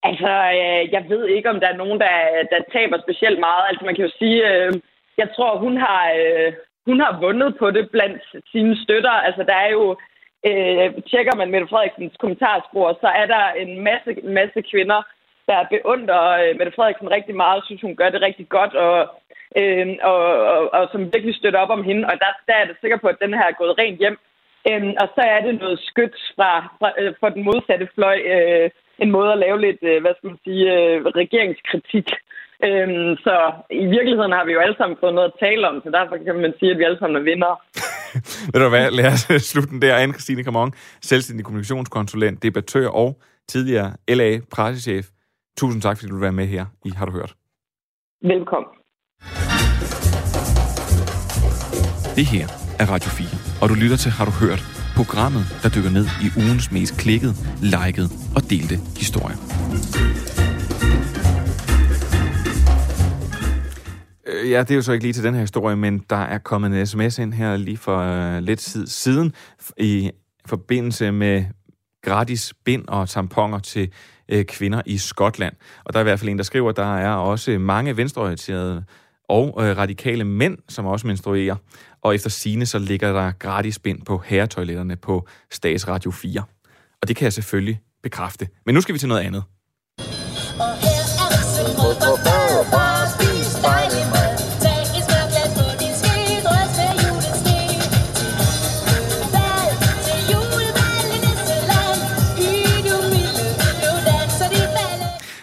[0.09, 2.15] Altså, øh, jeg ved ikke, om der er nogen, der,
[2.51, 3.63] der taber specielt meget.
[3.69, 4.73] Altså, man kan jo sige, øh,
[5.17, 6.53] jeg tror, hun har, øh,
[6.85, 8.21] hun har vundet på det blandt
[8.51, 9.15] sine støtter.
[9.27, 9.97] Altså, der er jo,
[10.49, 14.99] øh, tjekker man Mette Frederiksens kommentarspor, så er der en masse, masse kvinder,
[15.49, 18.97] der beundrer øh, Mette Frederiksen rigtig meget, synes, hun gør det rigtig godt, og,
[19.59, 20.21] øh, og,
[20.53, 22.03] og, og som virkelig støtter op om hende.
[22.11, 24.17] Og der, der er det sikker på, at den her er gået rent hjem.
[24.69, 28.69] Øh, og så er det noget skyt fra, fra, øh, fra den modsatte fløj, øh,
[29.03, 32.09] en måde at lave lidt, øh, hvad skal man sige, øh, regeringskritik.
[32.67, 33.35] Øhm, så
[33.69, 36.35] i virkeligheden har vi jo alle sammen fået noget at tale om, så derfor kan
[36.35, 37.53] man sige, at vi alle sammen er vinder.
[38.53, 40.07] Ved du hvad, lad os slutte den der.
[40.07, 45.09] Anne-Christine Kamon, selvstændig kommunikationskonsulent, debattør og tidligere LA-pressechef.
[45.57, 47.35] Tusind tak, fordi du vil være med her i Har du hørt?
[48.23, 48.69] Velkommen.
[52.15, 52.47] Det her
[52.79, 53.27] er Radio 4,
[53.61, 54.61] og du lytter til Har du hørt?
[54.95, 59.37] Programmet, der dykker ned i ugens mest klikket, liket og delte historier.
[64.55, 66.79] Ja, det er jo så ikke lige til den her historie, men der er kommet
[66.79, 69.33] en sms ind her lige for øh, lidt tid siden
[69.77, 70.11] i
[70.45, 71.45] forbindelse med
[72.03, 73.91] gratis bind og tamponer til
[74.29, 75.53] øh, kvinder i Skotland.
[75.85, 78.83] Og der er i hvert fald en, der skriver, at der er også mange venstreorienterede
[79.29, 81.55] og øh, radikale mænd, som også menstruerer.
[82.01, 86.43] Og efter sine så ligger der gratis bind på herretoiletterne på Statsradio 4.
[87.01, 88.47] Og det kan jeg selvfølgelig bekræfte.
[88.65, 89.43] Men nu skal vi til noget andet.
[90.59, 91.01] Og her
[92.25, 92.44] er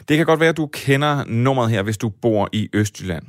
[0.08, 3.24] Det kan godt være, at du kender nummeret her, hvis du bor i Østjylland.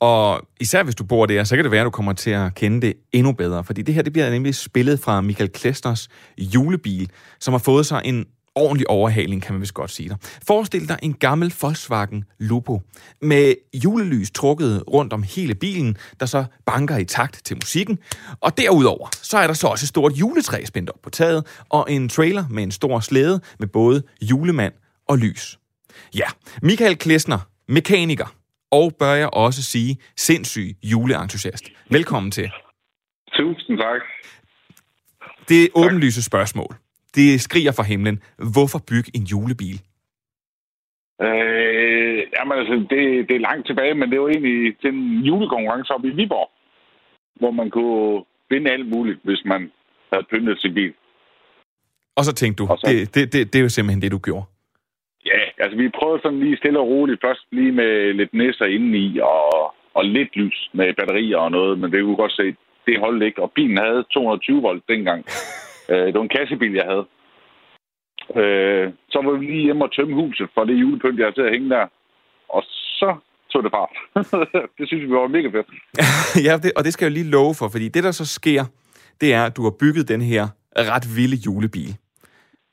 [0.00, 2.54] Og især hvis du bor der, så kan det være, at du kommer til at
[2.54, 3.64] kende det endnu bedre.
[3.64, 8.02] Fordi det her, det bliver nemlig spillet fra Michael Klesters julebil, som har fået sig
[8.04, 10.16] en ordentlig overhaling, kan man vist godt sige dig.
[10.46, 12.80] Forestil dig en gammel Volkswagen Lupo
[13.22, 17.98] med julelys trukket rundt om hele bilen, der så banker i takt til musikken.
[18.40, 21.86] Og derudover, så er der så også et stort juletræ spændt op på taget, og
[21.88, 24.72] en trailer med en stor slæde med både julemand
[25.08, 25.59] og lys.
[26.14, 26.26] Ja,
[26.62, 28.34] Michael Klesner, mekaniker,
[28.70, 31.64] og bør jeg også sige sindssyg juleentusiast.
[31.90, 32.50] Velkommen til.
[33.32, 34.00] Tusind tak.
[35.48, 36.74] Det er åbenlyse spørgsmål.
[37.14, 38.22] Det skriger fra himlen.
[38.54, 39.80] Hvorfor bygge en julebil?
[41.22, 45.90] Øh, jamen altså, det, det er langt tilbage, men det var egentlig til en julekonkurrence
[45.94, 46.50] oppe i Viborg,
[47.40, 49.70] hvor man kunne vinde alt muligt, hvis man
[50.12, 50.92] havde pyntet sin bil.
[52.16, 54.18] Og så tænkte du, Og så- det, det, det, det er jo simpelthen det, du
[54.18, 54.44] gjorde.
[55.26, 57.20] Ja, altså vi prøvede sådan lige stille og roligt.
[57.24, 61.92] Først lige med lidt næsser indeni og, og lidt lys med batterier og noget, men
[61.92, 62.56] det kunne godt se,
[62.86, 63.42] det holdt ikke.
[63.42, 65.24] Og bilen havde 220 volt dengang.
[65.90, 67.06] øh, det var en kassebil, jeg havde.
[68.40, 71.48] Øh, så var vi lige hjemme og tømme huset for det julepynt, jeg havde til
[71.48, 71.86] at hænge der.
[72.48, 72.62] Og
[73.00, 73.10] så
[73.52, 73.94] tog det fart.
[74.78, 75.68] det synes vi var mega fedt.
[76.46, 78.64] ja, det, og det skal jeg jo lige love for, fordi det, der så sker,
[79.20, 80.42] det er, at du har bygget den her
[80.76, 81.92] ret vilde julebil.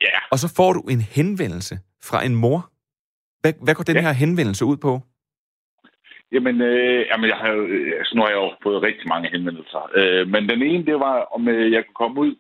[0.02, 1.80] Ja, Og så får du en henvendelse
[2.10, 2.60] fra en mor.
[3.42, 4.02] Hvad, hvad går den Ja.
[4.02, 5.00] her henvendelse ud på?
[6.32, 9.90] Jamen, øh, jamen jeg har, øh, altså, nu har jeg jo fået rigtig mange henvendelser.
[9.96, 12.36] Øh, men den ene, det var, om øh, jeg kunne komme ud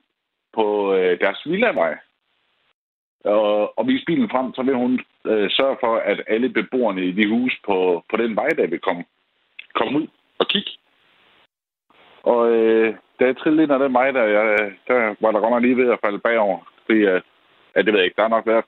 [0.53, 1.97] på øh, deres villavej
[3.25, 7.11] og, og vise bilen frem, så vil hun øh, sørge for, at alle beboerne i
[7.11, 9.03] de hus på, på den vej, der vil komme,
[9.75, 10.07] komme ud
[10.39, 10.71] og kigge.
[12.23, 15.51] Og øh, da jeg trillede ind af den vej, der, jeg, der var der godt
[15.51, 16.59] nok lige ved at falde bagover.
[16.85, 17.21] Fordi, øh,
[17.75, 18.65] ja, det ved jeg ikke, der har nok været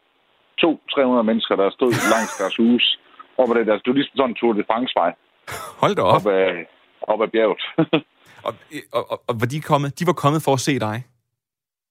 [0.64, 3.00] 200-300 mennesker, der stod langs deres hus.
[3.38, 5.12] Op ad det der, det var ligesom sådan en Tour de France-vej
[5.82, 6.16] Hold da op.
[6.16, 6.66] op ad,
[7.12, 7.64] op ad bjerget.
[8.48, 8.54] Og,
[8.98, 10.98] og, og, og var de, kommet, de var kommet for at se dig.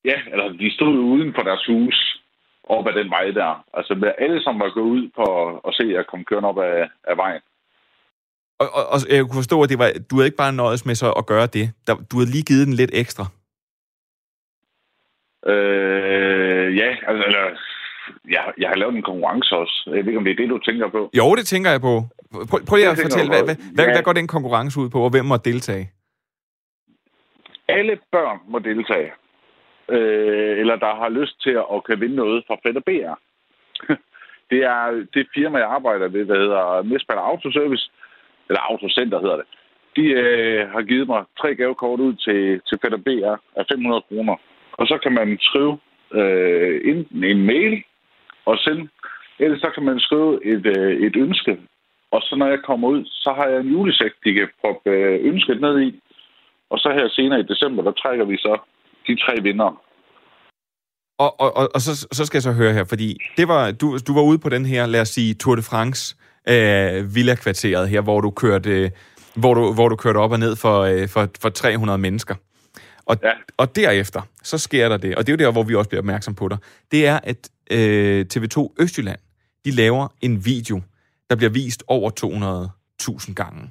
[0.05, 1.97] ja, altså de stod uden for deres hus
[2.69, 3.65] op ad den vej der.
[3.75, 5.25] Altså med alle, som var gået ud på
[5.69, 7.43] at se, at kom kørende op ad, ad vejen.
[8.61, 10.95] Og, og, og jeg kunne forstå, at det var, du havde ikke bare nøjes med
[10.95, 11.67] så at gøre det.
[11.87, 13.25] Der, du havde lige givet den lidt ekstra.
[15.53, 17.45] Øh, ja, altså, eller,
[18.31, 19.83] jeg, jeg har lavet en konkurrence også.
[19.87, 21.11] Jeg ved ikke, om det er det, du tænker på.
[21.21, 21.95] Jo, det tænker jeg på.
[22.51, 23.93] Prøv, prøv lige at fortælle, hvad, hvad, hvad, Ja.
[23.95, 25.91] hvad går den konkurrence ud på, og hvem må deltage?
[27.69, 29.11] Alle børn må deltage.
[29.91, 33.15] Øh, eller der har lyst til at, kan vinde noget fra Fred og BR.
[34.51, 37.91] det er det firma, jeg arbejder ved, der hedder Mesbal Autoservice,
[38.49, 39.47] eller Autocenter hedder det.
[39.97, 44.03] De øh, har givet mig tre gavekort ud til, til Fed og BR af 500
[44.09, 44.37] kroner.
[44.73, 45.79] Og så kan man skrive
[46.13, 47.83] øh, enten en mail
[48.51, 48.85] og sende,
[49.39, 51.53] Ellers så kan man skrive et, øh, et ønske.
[52.11, 55.27] Og så når jeg kommer ud, så har jeg en julesæk, de kan proppe øh,
[55.31, 56.01] ønsket ned i.
[56.71, 58.59] Og så her senere i december, der trækker vi så
[59.07, 59.83] de tre vinder.
[61.19, 63.99] Og, og, og, og så, så skal jeg så høre her, fordi det var, du,
[64.09, 66.17] du var ude på den her, lad os sige, Tour de France
[66.49, 68.91] øh, villa-kvarteret her, hvor du kørte, øh,
[69.37, 72.35] hvor du, hvor du kørte op og ned for, øh, for, for 300 mennesker.
[73.09, 73.33] Og, Ja.
[73.57, 76.01] og derefter, så sker der det, og det er jo der, hvor vi også bliver
[76.01, 76.59] opmærksom på dig,
[76.93, 79.19] det er, at øh, TV2 Østjylland,
[79.65, 80.77] de laver en video,
[81.31, 82.11] der bliver vist over
[83.31, 83.71] 200.000 gange.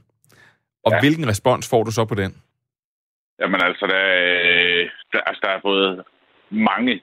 [0.86, 1.00] Og ja.
[1.00, 2.32] Hvilken respons får du så på den?
[3.41, 6.04] Jamen altså, der, er- der, altså, der er både
[6.50, 7.02] mange,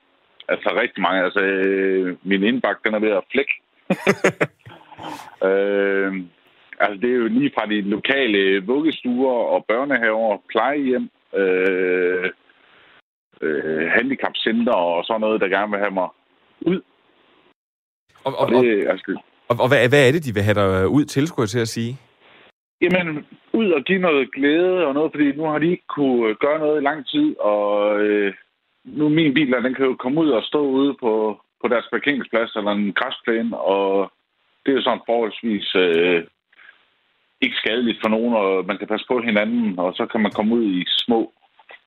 [0.48, 1.24] altså rigtig mange.
[1.24, 3.54] Altså, øh, min indbakke, den er ved at flække.
[5.48, 6.12] øh,
[6.80, 12.30] altså, det er jo lige fra de lokale vuggestuer og børnehaver, plejehjem, øh,
[13.42, 16.08] øh, handicapcenter og sådan noget, der gerne vil have mig
[16.60, 16.80] ud.
[18.24, 20.88] Og, og, Og det, altså, og, og hvad, hvad er det, de vil have dig
[20.88, 21.98] ud til, skulle jeg til at sige?
[22.80, 26.58] Jamen, ud og give noget glæde og noget, fordi nu har de ikke kunne gøre
[26.58, 28.34] noget i lang tid, og øh,
[28.84, 32.56] nu min bil, den kan jo komme ud og stå ude på, på deres parkeringsplads
[32.56, 34.12] eller en græsplæne, og
[34.62, 36.24] det er jo sådan forholdsvis øh,
[37.44, 40.54] ikke skadeligt for nogen, og man kan passe på hinanden, og så kan man komme
[40.54, 41.32] ud i små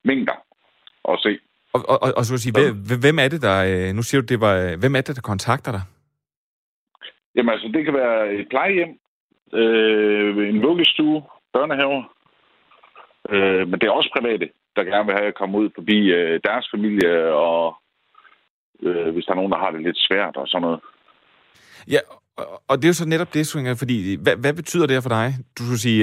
[0.04, 0.36] mængder
[1.04, 1.38] og se.
[1.74, 3.56] Og, og, og, og så vil sige, hvem, hvem er det, der...
[3.70, 4.54] øh, Nu siger du, det var...
[4.64, 5.82] øh, Hvem er det, der kontakter dig?
[7.34, 8.92] Jamen altså, det kan være et plejehjem,
[9.60, 12.02] øh, en vuggestue, børnehaver,
[13.32, 16.40] øh, men det er også private, der gerne vil have at komme ud forbi øh,
[16.44, 17.76] deres familie, og
[18.82, 20.80] øh, hvis der er nogen, der har det lidt svært og sådan noget.
[21.94, 21.98] Ja,
[22.68, 25.08] og, det er jo så netop det, Swinger, fordi hvad, hvad betyder det her for
[25.08, 25.34] dig?
[25.58, 26.02] Du skulle sige,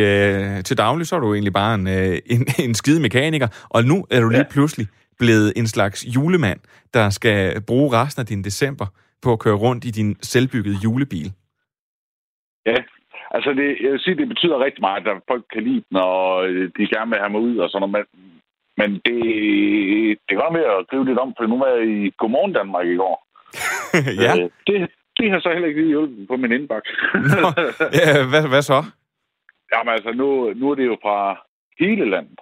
[0.58, 3.84] øh, til daglig, så er du egentlig bare en, øh, en, en skide mekaniker, og
[3.84, 4.54] nu er du lige Ja.
[4.56, 4.88] pludselig
[5.20, 6.60] blevet en slags julemand,
[6.94, 8.86] der skal bruge resten af din december
[9.22, 11.32] på at køre rundt i din selvbyggede julebil.
[12.66, 12.76] Ja,
[13.36, 16.48] altså det, jeg vil sige, det betyder rigtig meget, at folk kan lide den, og
[16.50, 17.94] øh, de gerne vil have mig ud og sådan noget.
[17.96, 18.04] Men,
[18.80, 19.20] men det,
[20.30, 22.96] det var med at gribe lidt om, for nu var jeg i Godmorgen Danmark i
[23.04, 23.16] går.
[24.26, 24.76] ja, Øh, det,
[25.18, 26.90] det har så heller ikke lige hjulpet på min indbakke.
[28.02, 28.84] Ja hvad, hvad så?
[29.74, 31.46] Jamen altså, nu, nu er det jo fra
[31.80, 32.40] hele landet.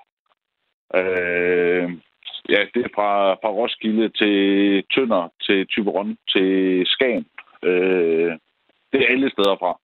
[0.96, 1.92] Øh,
[2.50, 4.38] ja, det er fra, fra Roskilde til
[4.94, 7.26] Tønder, til Tyberon, til Skagen.
[7.64, 8.32] Øh,
[8.92, 9.80] det er alle steder fra.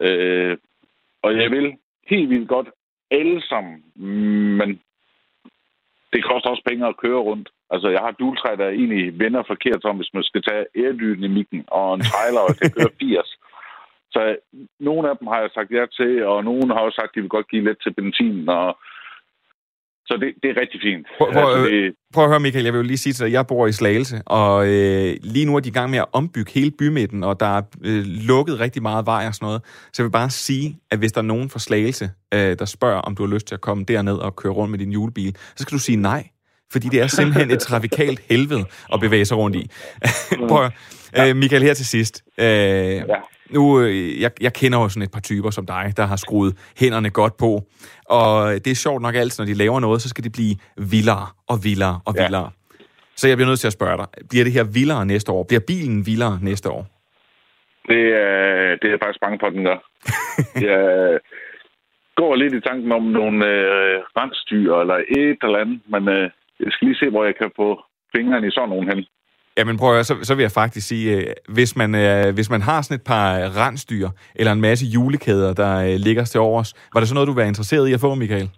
[0.00, 0.56] Øh,
[1.22, 2.68] og jeg vil helt vildt godt
[3.10, 3.84] alle sammen,
[4.58, 4.80] men
[6.12, 7.48] det koster også penge at køre rundt.
[7.72, 11.94] Altså, jeg har dualtræ, der egentlig vender forkert om, hvis man skal tage aerodynamikken og
[11.94, 13.38] en trailer, og kan køre 80.
[14.14, 14.36] Så
[14.80, 17.20] nogle af dem har jeg sagt ja til, og nogle har også sagt, at de
[17.20, 18.68] vil godt give lidt til benzin, og
[20.06, 21.06] så det, det er rigtig fint.
[21.18, 21.94] Prøv, prøv, altså, det...
[22.14, 23.72] prøv at høre, Michael, jeg vil jo lige sige til dig, at jeg bor i
[23.72, 27.40] Slagelse, og øh, lige nu er de i gang med at ombygge hele bymidten, og
[27.40, 29.60] der er øh, lukket rigtig meget vej og sådan noget.
[29.92, 33.00] Så jeg vil bare sige, at hvis der er nogen fra Slagelse, øh, der spørger,
[33.00, 35.62] om du har lyst til at komme derned og køre rundt med din julebil, så
[35.62, 36.22] skal du sige nej.
[36.72, 39.70] Fordi det er simpelthen et trafikalt helvede at bevæge sig rundt i.
[40.48, 42.24] Prøv at, øh, Michael, her til sidst.
[42.38, 43.02] Øh, ja.
[43.50, 46.56] Nu, øh, jeg, jeg kender jo sådan et par typer som dig, der har skruet
[46.80, 47.62] hænderne godt på.
[48.04, 51.26] Og det er sjovt nok altid, når de laver noget, så skal det blive vildere
[51.48, 52.22] og vildere og Ja.
[52.22, 52.50] vildere.
[53.16, 55.42] Så jeg bliver nødt til at spørge dig, bliver det her vildere næste år?
[55.42, 56.86] Bliver bilen vildere næste år?
[57.88, 59.78] det, er, det er jeg faktisk bange for, den gør.
[60.70, 61.18] jeg
[62.16, 66.30] går lidt i tanken om nogle øh, rensdyr eller et eller andet, men øh,
[66.62, 67.68] jeg skal lige se, hvor jeg kan få
[68.16, 69.04] fingrene i sådan nogen hen.
[69.58, 72.50] Jamen prøv at høre, så, så vil jeg faktisk sige, øh, hvis man, øh, hvis
[72.50, 76.40] man har sådan et par øh, rensdyr, eller en masse julekæder, der øh, ligger til
[76.40, 78.50] overs, var det så noget, du var interesseret i at få, Michael?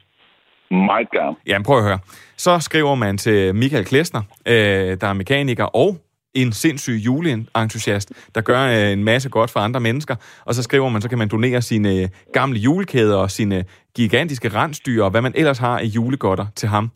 [0.71, 1.37] Meget gerne.
[1.47, 1.99] Jamen prøv at høre.
[2.37, 4.55] Så skriver man til Michael Klesner, øh,
[5.01, 5.97] der er mekaniker og
[6.35, 10.17] en sindssyg juleentusiast, der gør øh, en masse godt for andre mennesker.
[10.45, 13.65] Og så skriver man, så kan man donere sine øh, gamle julekæder og sine
[13.97, 16.91] gigantiske rensdyr og hvad man ellers har i julegodter til ham.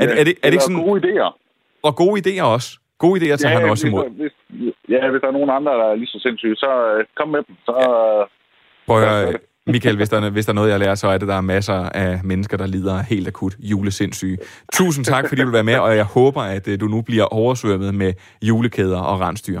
[0.00, 0.82] Er, det- er, det, er det ikke sådan...
[0.84, 1.30] gode idéer.
[1.82, 2.78] Og gode idéer også.
[2.98, 4.04] Gode idéer tager han også imod.
[4.04, 4.32] der- Hvis,
[4.88, 7.42] ja, hvis der er nogen andre, der er lige så sindssyge, så øh, kom med
[7.48, 7.56] dem.
[7.64, 8.26] Så, øh,
[8.86, 9.72] Prøv at Ja.
[9.72, 11.40] Michael, hvis der, er- hvis der er noget, jeg lærer, så er det, der er
[11.40, 14.38] masser af mennesker, der lider helt akut julesindssyge.
[14.72, 17.24] Tusind tak, fordi du vil være med, og jeg håber, at øh, du nu bliver
[17.24, 19.60] oversvømmet med julekæder og rensdyr.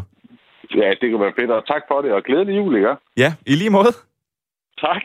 [0.74, 1.50] ja, det kan være fedt.
[1.50, 2.88] Og tak for det, og glædelig jul, ikke?
[3.16, 3.92] Ja, i lige måde.
[4.80, 5.02] Tak.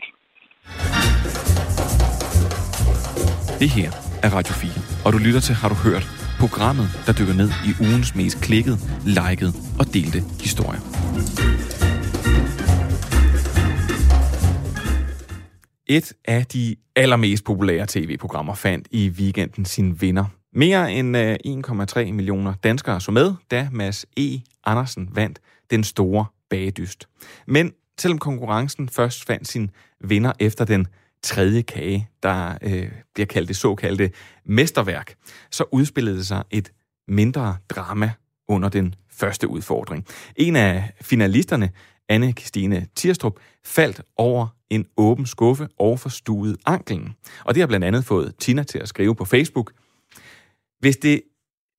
[3.60, 3.90] Det her
[4.24, 4.70] er Radio 4,
[5.06, 6.08] og du lytter til Har du hørt?
[6.40, 10.82] Programmet, der dykker ned i ugens mest klikkede, likede og delte historier.
[15.88, 20.26] Et af de allermest populære tv-programmer fandt i weekenden sin vinder.
[20.56, 21.36] Mere end øh,
[22.06, 24.40] 1,3 millioner danskere så med, da Mads E.
[24.66, 25.40] Andersen vandt
[25.72, 27.08] den store bagedyst.
[27.48, 29.70] Men selvom konkurrencen først fandt sin
[30.02, 30.88] vinder efter den
[31.24, 34.12] tredje kage, der øh, bliver kaldt det såkaldte
[34.46, 35.16] mesterværk,
[35.52, 36.72] så udspillede det sig et
[37.08, 38.12] mindre drama
[38.48, 40.06] under den første udfordring.
[40.36, 41.70] En af finalisterne,
[42.10, 47.16] anne Christine Tirstrup, faldt over en åben skuffe og forstuede anklen.
[47.46, 49.72] Og det har blandt andet fået Tina til at skrive på Facebook,
[50.80, 51.22] hvis det,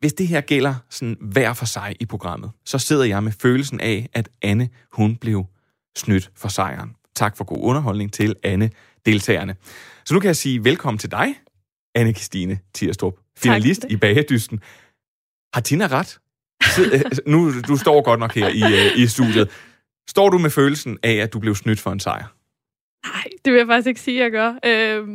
[0.00, 3.80] hvis det her gælder sådan hver for sig i programmet, så sidder jeg med følelsen
[3.80, 5.46] af, at Anne, hun blev
[5.96, 6.90] snydt for sejren.
[7.16, 8.70] Tak for god underholdning til Anne,
[9.06, 9.56] deltagerne.
[10.04, 11.34] Så nu kan jeg sige velkommen til dig,
[11.94, 13.92] anne Christine Tirstrup, finalist det.
[13.92, 14.60] i Bagedysten.
[15.54, 16.18] Har Tina ret?
[16.74, 19.50] Sid, øh, nu, du står godt nok her i, øh, i studiet.
[20.08, 22.26] Står du med følelsen af, at du blev snydt for en sejr?
[23.06, 24.54] Nej, det vil jeg faktisk ikke sige, at jeg gør.
[24.64, 25.08] Øh,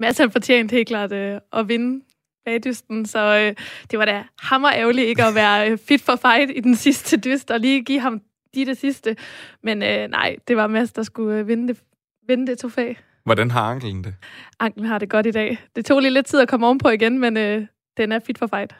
[0.00, 2.04] Mads han fortjent helt klart øh, at vinde
[2.44, 6.50] bagdysten, så øh, det var da hammer ærgerligt ikke at være øh, fit for fight
[6.54, 8.20] i den sidste dyst, og lige give ham
[8.54, 9.16] de det sidste.
[9.62, 11.82] Men øh, nej, det var Mads, der skulle øh, vinde, det,
[12.28, 12.92] vinde det trofæ.
[13.24, 14.14] Hvordan har anklen det?
[14.60, 15.58] Anklen har det godt i dag.
[15.76, 18.46] Det tog lige lidt tid at komme ovenpå igen, men øh, den er fit for
[18.46, 18.74] fight.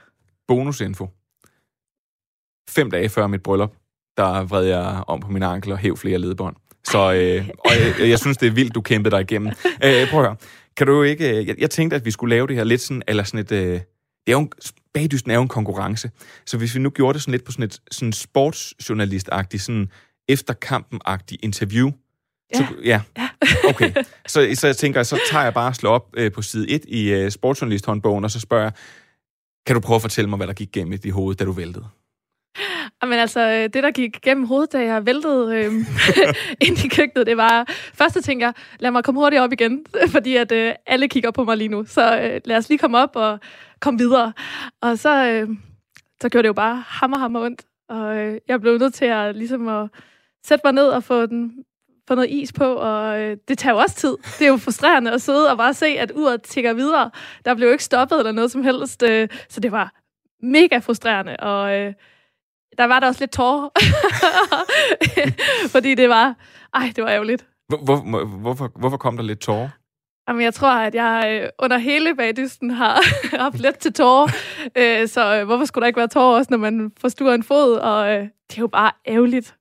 [0.48, 1.08] Bonusinfo.
[2.70, 3.76] Fem dage før mit bryllup,
[4.16, 6.56] der vred jeg om på min ankel og hæv flere ledbånd.
[6.84, 9.52] Så øh, og jeg, jeg synes, det er vildt, du kæmpede dig igennem.
[9.84, 10.36] Øh, prøv at høre.
[10.76, 11.38] Kan du ikke...
[11.40, 13.52] øh, Jeg, jeg tænkte, at vi skulle lave det her lidt sådan, eller sådan et...
[13.52, 13.80] Øh,
[14.26, 14.52] det er jo en,
[14.94, 16.10] bagdysten er jo en konkurrence.
[16.46, 19.90] Så hvis vi nu gjorde det sådan lidt på sådan et sådan sportsjournalist-agtigt, sådan
[20.28, 21.90] efter kampen-agtigt interview,
[22.54, 23.00] så, ja.
[23.18, 23.28] Ja.
[23.68, 23.92] Okay.
[24.26, 26.84] Så, så jeg tænker, så tager jeg bare og slår op øh, på side 1
[26.88, 28.72] i øh, sportsjournalisthåndbogen, og så spørger jeg,
[29.66, 31.86] kan du prøve at fortælle mig, hvad der gik gennem dit hoved, da du væltede?
[33.02, 35.72] Ah, men altså, øh, det der gik gennem hovedet, da jeg væltede øh,
[36.66, 37.64] ind i køkkenet, det var...
[37.94, 41.30] Først så tænkte jeg, lad mig komme hurtigt op igen, fordi at øh, alle kigger
[41.30, 41.84] på mig lige nu.
[41.86, 43.38] Så øh, lad os lige komme op og
[43.80, 44.32] komme videre.
[44.80, 45.48] Og så, øh,
[46.20, 47.62] så gjorde det jo bare hammer, hammer ondt.
[47.88, 49.88] Og øh, jeg blev nødt til at, ligesom at
[50.44, 51.64] sætte mig ned og få, den,
[52.10, 54.16] få noget is på, og øh, det tager jo også tid.
[54.38, 57.10] Det er jo frustrerende at sidde og bare se, at uret tigger videre.
[57.44, 59.92] Der blev jo ikke stoppet eller noget som helst, øh, så det var
[60.42, 61.92] mega frustrerende, og øh,
[62.78, 63.68] der var der også lidt tårer,
[65.74, 66.34] fordi det var,
[66.74, 67.46] ej, det var ærgerligt.
[67.68, 69.68] Hvor, hvor, hvorfor, hvorfor kom der lidt tårer?
[70.28, 73.02] Jamen, jeg tror, at jeg øh, under hele bagdysten har
[73.44, 74.28] haft let til tårer,
[74.76, 77.76] øh, så øh, hvorfor skulle der ikke være tårer også, når man forstuer en fod,
[77.76, 79.56] og øh, det er jo bare ærgerligt.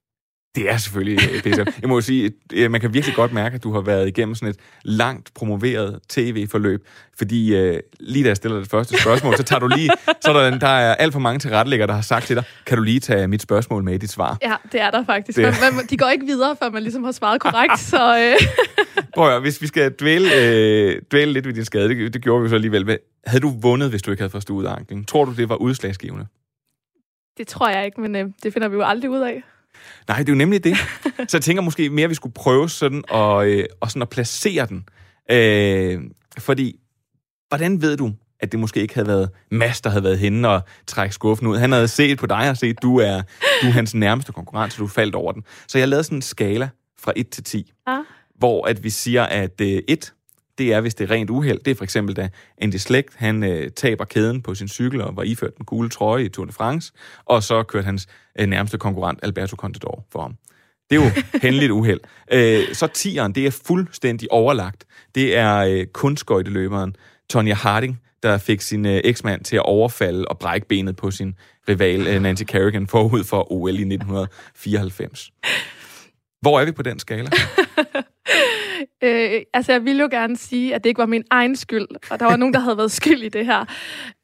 [0.54, 1.66] Det er selvfølgelig øh, pisse.
[1.80, 4.34] Jeg må jo sige, øh, man kan virkelig godt mærke, at du har været igennem
[4.34, 6.86] sådan et langt promoveret tv-forløb,
[7.18, 9.90] fordi øh, lige da jeg stiller det første spørgsmål, så tager du lige,
[10.20, 12.76] så er der, der er alt for mange tilrettelæggere, der har sagt til dig, kan
[12.76, 14.38] du lige tage mit spørgsmål med i dit svar?
[14.42, 15.38] Ja, det er der faktisk.
[15.38, 15.60] Det-.
[15.60, 18.46] Man, man, de går ikke videre, før man ligesom har svaret korrekt, så øh,
[19.14, 22.22] Prøv at høre, hvis vi skal dvæle, øh, dvæle lidt ved din skade, det, det
[22.22, 22.98] gjorde vi så alligevel.
[23.26, 25.04] Havde du vundet, hvis du ikke havde forstået anklen?
[25.04, 26.26] Tror du, det var udslagsgivende?
[27.40, 29.42] det tror jeg ikke, men øh, det finder vi jo aldrig ud af.
[30.08, 30.76] Nej, det er jo nemlig det.
[31.28, 34.08] Så jeg tænker måske mere, at vi skulle prøve sådan at, øh, og sådan at
[34.08, 34.84] placere den.
[35.30, 36.00] Øh,
[36.38, 36.76] fordi,
[37.48, 40.60] hvordan ved du, at det måske ikke havde været Mads, der havde været henne og
[40.86, 41.56] trække skuffen ud?
[41.58, 43.22] Han havde set på dig og set, at du er,
[43.62, 45.42] du er hans nærmeste konkurrent, så du faldt over den.
[45.68, 46.68] Så jeg lavede sådan en skala
[47.00, 48.04] fra 1 til 10, Ah.
[48.38, 50.12] hvor at vi siger, at øh, 1,
[50.60, 51.58] det er, hvis det er rent uheld.
[51.58, 55.16] Det er for eksempel, da Andy Slægt, han øh, taber kæden på sin cykel og
[55.16, 56.92] var iført den gule trøje i Tour de France,
[57.24, 58.08] og så kørte hans
[58.38, 60.34] øh, nærmeste konkurrent, Alberto Contador, for ham.
[60.90, 61.10] Det er jo
[61.42, 62.00] hændeligt uheld.
[62.32, 64.84] Øh, så tieren, det er fuldstændig overlagt.
[65.14, 66.96] Det er øh, kunstskøjteløberen
[67.30, 71.34] Tonya Harding, der fik sin øh, eksmand til at overfalde og brække benet på sin
[71.68, 75.30] rival øh, Nancy Kerrigan forud for OL i 1994.
[76.40, 77.30] Hvor er vi på den skala?
[79.02, 82.20] Øh, altså, jeg ville jo gerne sige, at det ikke var min egen skyld, og
[82.20, 83.64] der var nogen, der havde været skyld i det her.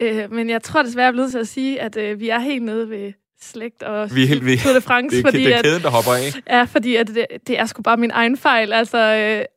[0.00, 2.38] Øh, men jeg tror desværre, jeg er blevet til at sige, at øh, vi er
[2.38, 5.58] helt nede ved slægt og Vi helt ved- Tour de France, Det fordi det er
[5.58, 6.56] at, kæden, der hopper af.
[6.58, 8.98] ja, fordi at det, det er sgu bare min egen fejl, altså,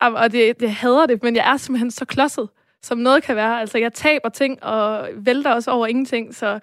[0.02, 2.50] øh, og det, det hader det, men jeg er simpelthen så klodset,
[2.84, 3.60] som noget kan være.
[3.62, 6.60] Altså, jeg taber ting og vælter også over ingenting, så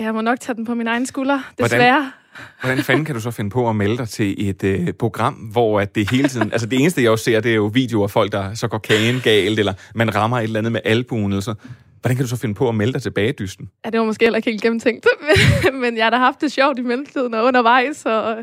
[0.00, 2.12] jeg må nok tage den på min egen skulder, desværre.
[2.60, 5.80] Hvordan fanden kan du så finde på at melde dig til et øh, program, hvor
[5.80, 6.52] at det hele tiden...
[6.52, 8.78] Altså det eneste, jeg også ser, det er jo videoer af folk, der så går
[8.78, 11.54] kagen galt, eller man rammer et eller andet med albuen, eller så.
[12.00, 13.70] Hvordan kan du så finde på at melde dig til bagedysten?
[13.84, 15.06] Ja, det var måske heller ikke helt gennemtænkt,
[15.82, 18.36] men, jeg har da haft det sjovt i mellemtiden og undervejs, og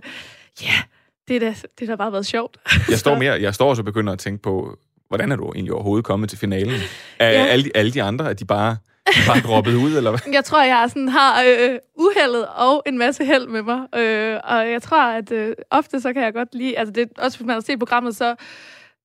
[0.61, 0.73] ja,
[1.27, 1.47] det da,
[1.79, 2.57] det har da bare været sjovt.
[2.89, 4.77] Jeg står, mere, jeg står også og begynder at tænke på,
[5.07, 6.73] hvordan er du egentlig overhovedet kommet til finalen?
[7.19, 7.45] Er Ja.
[7.45, 8.77] alle, de- alle de andre, er de bare,
[9.27, 10.19] bare droppet ud, eller hvad?
[10.33, 13.79] Jeg tror, jeg sådan har øh, uheldet og en masse held med mig.
[13.95, 16.77] Øh, og jeg tror, at øh, ofte så kan jeg godt lide...
[16.77, 18.35] Altså, det, er også hvis man har set programmet, så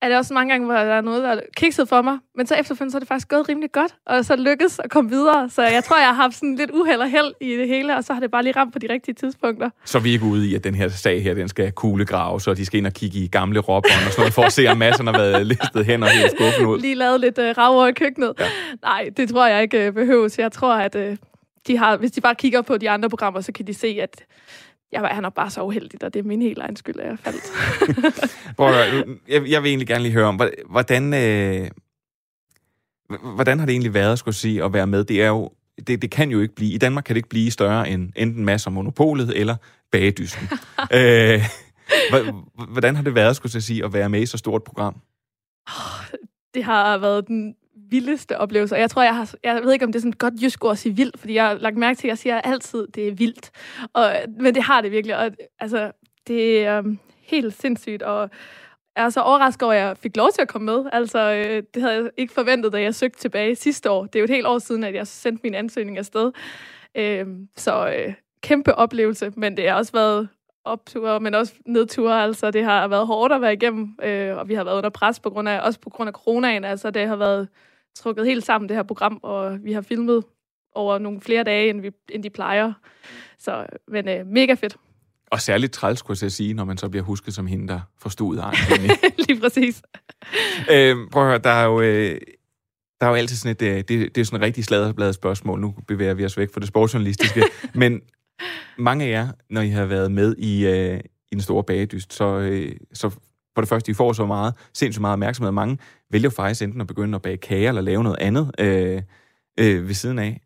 [0.07, 2.19] er det også mange gange, hvor der er noget, der er kikset for mig.
[2.37, 3.95] Men så efterfølgende, så er det faktisk gået rimelig godt.
[4.07, 5.51] Og så lykkes at komme videre.
[5.51, 7.97] Så jeg tror, jeg har haft sådan lidt uheld og held i det hele.
[7.97, 9.71] Og så har det bare lige ramt på de rigtige tidspunkter.
[9.85, 12.57] Så er vi ikke ude i, at den her sag her, den skal kuglegraves, og
[12.57, 14.77] de skal ind og kigge i gamle råbånd og sådan noget, for at se, om
[14.77, 16.81] masserne har været listet hen og helt skuffen ud.
[16.81, 18.33] Lige lavet lidt øh, rav i køkkenet.
[18.41, 18.47] Ja.
[18.83, 20.39] Nej, det tror jeg ikke øh, behøves.
[20.39, 21.17] Jeg tror, at øh,
[21.67, 24.25] de har, hvis de bare kigger på de andre programmer, så kan de se, at
[24.93, 27.07] jeg var, han er bare så uheldig, og det er min helt egen skyld, at
[27.11, 27.53] jeg faldt.
[28.57, 31.71] Prøv at høre, nu- jeg, jeg vil egentlig gerne lige høre om, hvor- hvordan, øh,
[33.35, 35.05] hvordan har det egentlig været, skulle sige, at være med?
[35.05, 35.51] Det er jo,
[35.87, 38.45] det, det kan jo ikke blive, i Danmark kan det ikke blive større end enten
[38.45, 39.57] masser monopolet eller
[39.93, 40.49] bagedysten.
[40.99, 41.43] øh,
[42.73, 45.01] hvordan har det været, skulle jeg sige, at være med i så stort program?
[46.55, 47.55] det har været den
[47.91, 48.77] vildeste oplevelser.
[48.77, 49.35] Jeg tror, jeg har...
[49.45, 51.35] Jeg ved ikke, om det er sådan et godt jysk ord at sige vildt, fordi
[51.35, 53.51] jeg har lagt mærke til, at jeg siger altid, det er vildt.
[53.93, 55.17] Og, men det har det virkelig.
[55.17, 55.31] Og,
[55.61, 55.93] altså,
[56.27, 58.31] det er um, helt sindssygt, og
[58.97, 60.91] jeg er så overrasket over, at jeg fik lov til at komme med.
[60.93, 64.07] Altså, øh, det havde jeg ikke forventet, da jeg søgte tilbage sidste år.
[64.07, 66.33] Det er jo et helt år siden, at jeg sendte min ansøgning afsted.
[66.95, 67.27] Øh,
[67.57, 70.29] så øh, kæmpe oplevelse, men det har også været
[70.65, 72.23] opture, men også nedture.
[72.23, 75.21] Altså, det har været hårdt at være igennem, øh, og vi har været under pres
[75.21, 76.65] på grund af, også på grund af coronaen.
[76.65, 77.49] Altså, det har været
[77.97, 80.25] trukket helt sammen, det her program, og vi har filmet
[80.75, 82.73] over nogle flere dage, end, vi, end de plejer.
[83.39, 84.77] Så, men øh, mega fedt.
[85.31, 88.39] Og særligt træls, skulle jeg sige, når man så bliver husket som hende, der forstod
[88.43, 88.91] anklen.
[89.29, 89.83] Lige præcis.
[90.71, 91.81] øh, prøv at høre, der er jo...
[91.81, 92.21] Øh,
[93.01, 95.61] der er jo altid sådan et, øh, det, det er sådan et rigtig sladderbladet spørgsmål.
[95.61, 97.43] Nu bevæger vi os væk fra det sportsjournalistiske.
[97.75, 98.01] Men
[98.79, 101.01] mange af jer, når I har været med i, øh,
[101.33, 103.11] i den store bagedyst, så, øh, så
[103.57, 105.53] for det første, I får så meget, sindssygt meget opmærksomhed.
[105.53, 105.79] Mange
[106.11, 109.03] vælger faktisk enten at begynde at bage kager eller lave noget andet øh,
[109.61, 110.41] øh, ved siden af.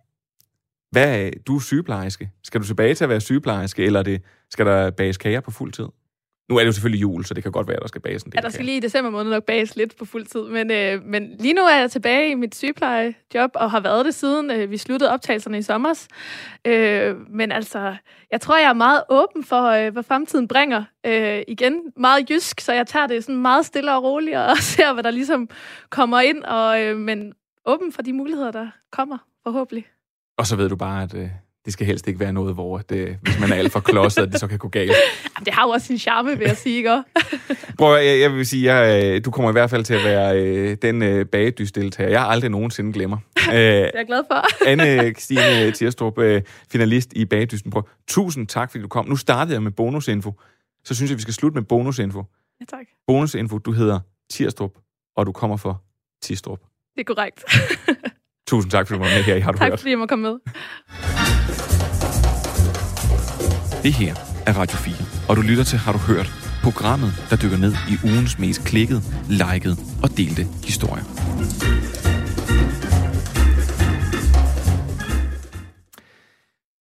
[0.91, 2.31] Hvad, er- du er sygeplejerske.
[2.45, 5.73] Skal du tilbage til at være sygeplejerske, eller det, skal der bages kager på fuld
[5.73, 5.87] tid?
[6.51, 8.23] Nu er det jo selvfølgelig jul, så det kan godt være, at der skal bages
[8.23, 10.43] en del Ja, der skal lige i december måned nok bages lidt på fuld tid.
[10.43, 14.15] Men, øh, men lige nu er jeg tilbage i mit sygeplejejob, og har været det
[14.15, 16.07] siden øh, vi sluttede optagelserne i sommer.
[16.65, 17.97] Øh, men altså,
[18.31, 20.85] jeg tror, jeg er meget åben for, øh, hvad fremtiden bringer.
[21.07, 24.93] Øh, igen, meget jysk, så jeg tager det sådan meget stille og roligt, og ser,
[24.93, 25.49] hvad der ligesom
[25.91, 26.45] kommer ind.
[26.45, 27.33] Og, øh, men
[27.67, 29.87] åben for de muligheder, der kommer, forhåbentlig.
[30.39, 31.29] Og så ved du bare, at øh,
[31.65, 34.23] det skal helst ikke være noget, hvor at, øh, hvis man er alt for klodset,
[34.23, 34.91] at det så kan gå galt.
[35.37, 37.03] Jamen, det har jo også sin charme, vil jeg sige, ikke?
[37.79, 40.05] Prøv, at- jeg, jeg vil sige, jeg, øh, du kommer i hvert fald til at
[40.05, 43.17] være øh, den øh, bagedysdeltager, jeg aldrig nogensinde glemmer.
[43.49, 44.67] Øh, Det er jeg glad for.
[44.67, 46.43] Anne Christine Tirstrup, øh,
[46.73, 47.71] finalist i Bagedysten.
[47.71, 49.09] Prøv, tusind tak, fordi du kom.
[49.09, 50.33] Nu startede jeg med bonusinfo.
[50.85, 52.25] så synes jeg, vi skal slutte med bonusinfo.
[52.61, 52.87] Ja, tak.
[53.07, 54.01] Bonusinfo, du hedder
[54.31, 54.73] Tirstrup,
[55.17, 55.75] og du kommer fra
[56.23, 56.59] Tirstrup.
[56.97, 57.45] Det er korrekt.
[58.51, 59.79] Tusind tak, fordi du var med her i Har du tak, hørt.
[59.81, 60.37] fordi jeg må komme med.
[63.83, 64.15] Det her
[64.47, 64.95] er Radio 4,
[65.29, 66.31] og du lytter til Har du hørt?
[66.63, 71.05] Programmet, der dykker ned i ugens mest klikkede, likede og delte historier.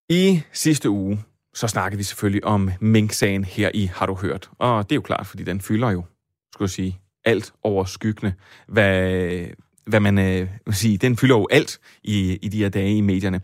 [0.08, 1.20] I sidste uge,
[1.54, 4.50] så snakkede vi selvfølgelig om Mink-sagen her i Har du hørt?
[4.58, 6.04] Og det er jo klart, fordi den fylder jo,
[6.52, 8.34] skulle jeg sige, alt over skyggene,
[8.68, 9.46] hvad,
[9.86, 13.00] hvad man øh, vil sige, den fylder jo alt i, i de her dage i
[13.00, 13.40] medierne.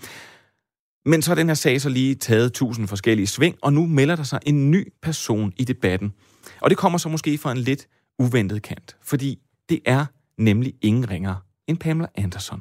[1.05, 4.16] Men så har den her sag så lige taget tusind forskellige sving, og nu melder
[4.16, 6.12] der sig en ny person i debatten.
[6.61, 7.87] Og det kommer så måske fra en lidt
[8.18, 10.07] uventet kant, fordi det er
[10.39, 11.34] nemlig ingen ringer
[11.68, 12.61] end Pamela Anderson.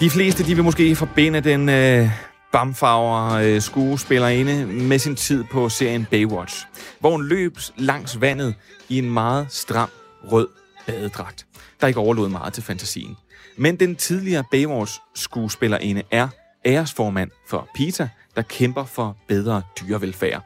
[0.00, 2.10] De fleste de vil måske forbinde den øh,
[2.52, 6.66] bamfarver øh, skuespillerinde med sin tid på serien Baywatch,
[7.00, 8.54] hvor hun løb langs vandet
[8.88, 9.90] i en meget stram
[10.24, 10.48] rød
[10.86, 11.46] badedragt,
[11.80, 13.16] der ikke overlod meget til fantasien.
[13.56, 16.28] Men den tidligere Baywatch-skuespillerinde er
[16.64, 20.42] æresformand for PETA, der kæmper for bedre dyrevelfærd.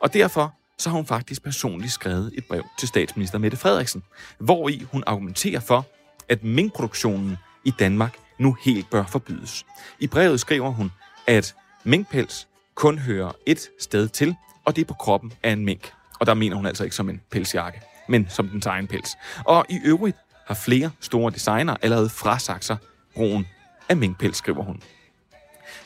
[0.00, 4.02] Og derfor så har hun faktisk personligt skrevet et brev til statsminister Mette Frederiksen,
[4.38, 5.86] hvor i hun argumenterer for,
[6.28, 9.66] at minkproduktionen i Danmark nu helt bør forbydes.
[10.00, 10.90] I brevet skriver hun,
[11.26, 11.54] at
[11.84, 15.92] minkpels kun hører et sted til, og det er på kroppen af en mink.
[16.20, 19.10] Og der mener hun altså ikke som en pelsjakke, men som den egen pels.
[19.44, 20.16] Og i øvrigt
[20.46, 22.76] har flere store designer allerede frasagt sig
[23.14, 23.46] brugen
[23.88, 24.82] af minkpels, skriver hun.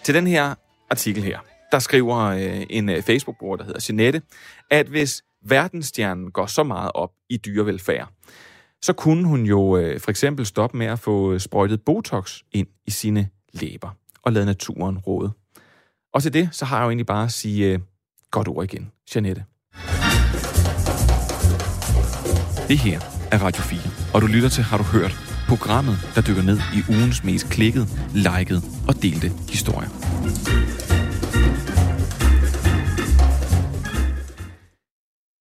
[0.03, 0.55] Til den her
[0.91, 1.39] artikel her,
[1.73, 4.23] der skriver øh, en øh, Facebook-bruger, der hedder Jeanette,
[4.71, 8.09] at hvis verdensstjernen går så meget op i dyrevelfærd,
[8.83, 12.91] så kunne hun jo øh, for eksempel stoppe med at få sprøjtet Botox ind i
[12.91, 13.91] sine læber
[14.23, 15.33] og lade naturen råde.
[16.15, 17.79] Og til det, så har jeg jo egentlig bare at sige øh,
[18.31, 19.45] godt ord igen, Jeanette.
[22.69, 23.01] Det her
[23.33, 23.81] er Radio 4,
[24.15, 25.17] og du lytter til Har du hørt?
[25.49, 29.89] Programmet, der dykker ned i ugens mest klikkede, likede og delte historier.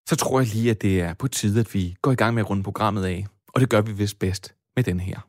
[0.10, 2.44] Så tror jeg lige, at det er på tide, at vi går i gang med
[2.44, 3.26] at runde programmet af.
[3.54, 5.20] Og det gør vi vist bedst med den her.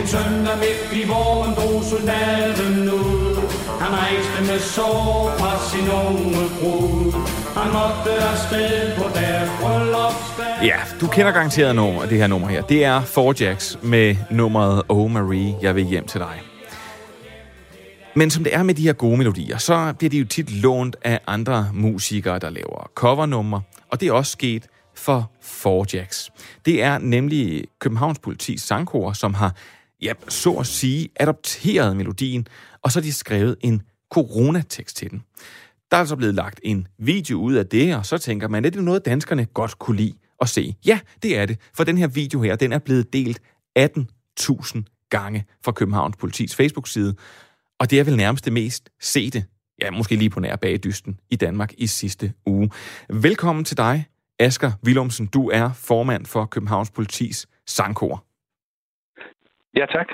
[0.00, 1.47] En søndag midt i våren
[1.90, 3.36] soldaten ud.
[3.82, 7.12] Han rejste med sår fra sin unge brud.
[7.58, 10.54] Han måtte afsted på deres bryllupsdag.
[10.62, 12.62] Ja, du kender garanteret nummer, det her nummer her.
[12.62, 16.42] Det er Four Jacks med nummeret Oh Marie, jeg vil hjem til dig.
[18.14, 20.96] Men som det er med de her gode melodier, så bliver de jo tit lånt
[21.02, 23.62] af andre musikere, der laver covernumre.
[23.92, 24.66] Og det er også sket
[24.96, 26.30] for Four Jacks.
[26.64, 29.54] Det er nemlig Københavns Politis sangkor, som har,
[30.02, 32.46] ja, så at sige, adopteret melodien,
[32.82, 35.22] og så har de skrevet en coronatekst til den.
[35.90, 38.70] Der er altså blevet lagt en video ud af det, og så tænker man, er
[38.70, 40.74] det noget, danskerne godt kunne lide at se?
[40.86, 43.40] Ja, det er det, for den her video her, den er blevet delt
[43.78, 47.14] 18.000 gange fra Københavns Politis Facebook-side,
[47.80, 49.44] og det er vel nærmest det mest sete,
[49.82, 52.70] ja, måske lige på nær bagdysten i Danmark i sidste uge.
[53.10, 54.06] Velkommen til dig,
[54.38, 55.26] Asger Willumsen.
[55.26, 58.27] Du er formand for Københavns Politis sangkor.
[59.76, 60.08] Ja, tak.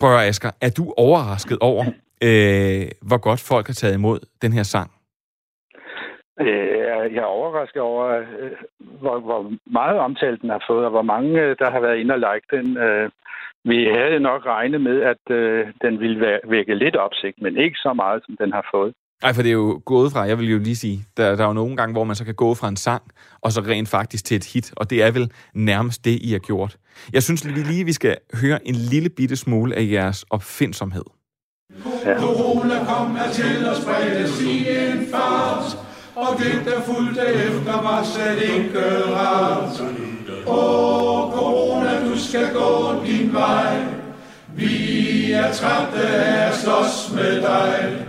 [0.00, 1.84] Prøv at, Asger, er du overrasket over,
[2.22, 4.90] øh, hvor godt folk har taget imod den her sang?
[6.40, 8.04] Øh, Jeg er overrasket over,
[8.40, 11.98] øh, hvor, hvor meget omtalt den har fået, og hvor mange, øh, der har været
[11.98, 12.76] inde og like den.
[12.76, 13.10] Øh,
[13.64, 17.76] Vi havde nok regnet med, at øh, den ville væ- vække lidt opsigt, men ikke
[17.76, 18.94] så meget, som den har fået.
[19.22, 21.48] Nej, for det er jo gået fra, jeg vil jo lige sige, der, der er
[21.48, 23.02] jo nogle gange, hvor man så kan gå fra en sang,
[23.40, 26.38] og så rent faktisk til et hit, og det er vel nærmest det, I har
[26.38, 26.76] gjort.
[27.12, 31.04] Jeg synes lige, lige, vi skal høre en lille bitte smule af jeres opfindsomhed.
[32.04, 32.20] Ja.
[32.20, 35.78] Corona kom her til at spredes i en fart,
[36.14, 38.80] og det, der fulgte efter, var slet ikke
[39.14, 39.80] rart.
[40.46, 43.84] Åh, corona, du skal gå din vej.
[44.56, 48.07] Vi er trætte af at slås med dig,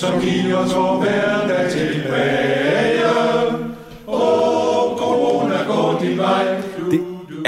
[0.00, 3.08] som giver os vor hverdag tilbage.
[4.18, 6.44] Åh, corona, gå din vej.
[6.92, 7.00] Det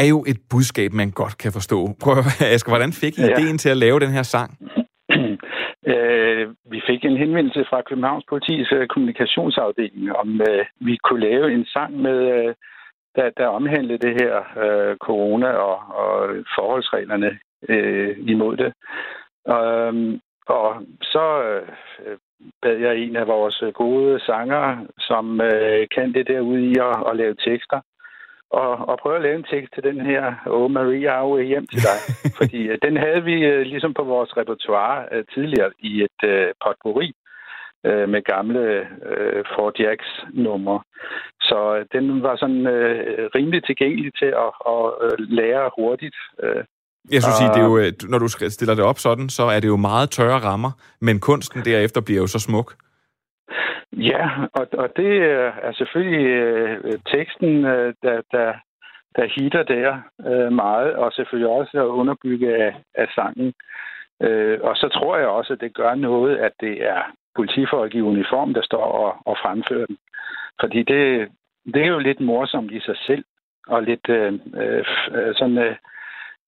[0.04, 1.78] er jo et budskab, man godt kan forstå.
[2.02, 3.28] Prøv at høre, Asger, hvordan fik I Ja.
[3.32, 4.50] ideen til at lave den her sang?
[5.94, 11.54] Øh, vi fik en henvendelse fra Københavns Politis øh, kommunikationsafdeling, om øh, vi kunne lave
[11.54, 12.54] en sang, med, øh,
[13.16, 14.34] der, der omhandlede det her
[14.64, 16.28] øh, corona og, og
[16.58, 17.30] forholdsreglerne
[17.68, 18.70] øh, imod det.
[19.56, 20.68] Um, og
[21.02, 21.68] så øh,
[22.62, 27.16] bad jeg en af vores gode sangere, som øh, kan det derude i at, at
[27.16, 27.80] lave tekster,
[28.50, 31.82] og, og prøve at lave en tekst til den her Oh Maria, I hjem til
[31.88, 31.98] dig.
[32.38, 36.52] Fordi øh, den havde vi øh, ligesom på vores repertoire øh, tidligere i et øh,
[36.64, 37.12] potpourri
[37.86, 40.80] øh, med gamle øh, Ford Jacks numre.
[41.40, 46.16] Så øh, den var sådan øh, rimelig tilgængelig til at, at øh, lære hurtigt.
[46.42, 46.64] Øh,
[47.12, 49.60] Jeg skulle sige, det er jo, øh, når du stiller det op sådan, så er
[49.60, 52.74] det jo meget tørre rammer, men kunsten derefter bliver jo så smuk.
[53.92, 58.52] Ja, og, og det øh, er selvfølgelig øh, teksten, øh, der, der,
[59.16, 63.54] der hitter der øh, meget, og selvfølgelig også at underbygge af, af sangen.
[64.22, 67.02] Øh, og så tror jeg også, at det gør noget, at det er
[67.36, 69.98] politifolk i uniform, der står og, og fremfører den.
[70.60, 71.28] Fordi det,
[71.74, 73.24] det er jo lidt morsomt i sig selv,
[73.66, 74.84] og lidt øh, øh,
[75.34, 75.76] sådan øh,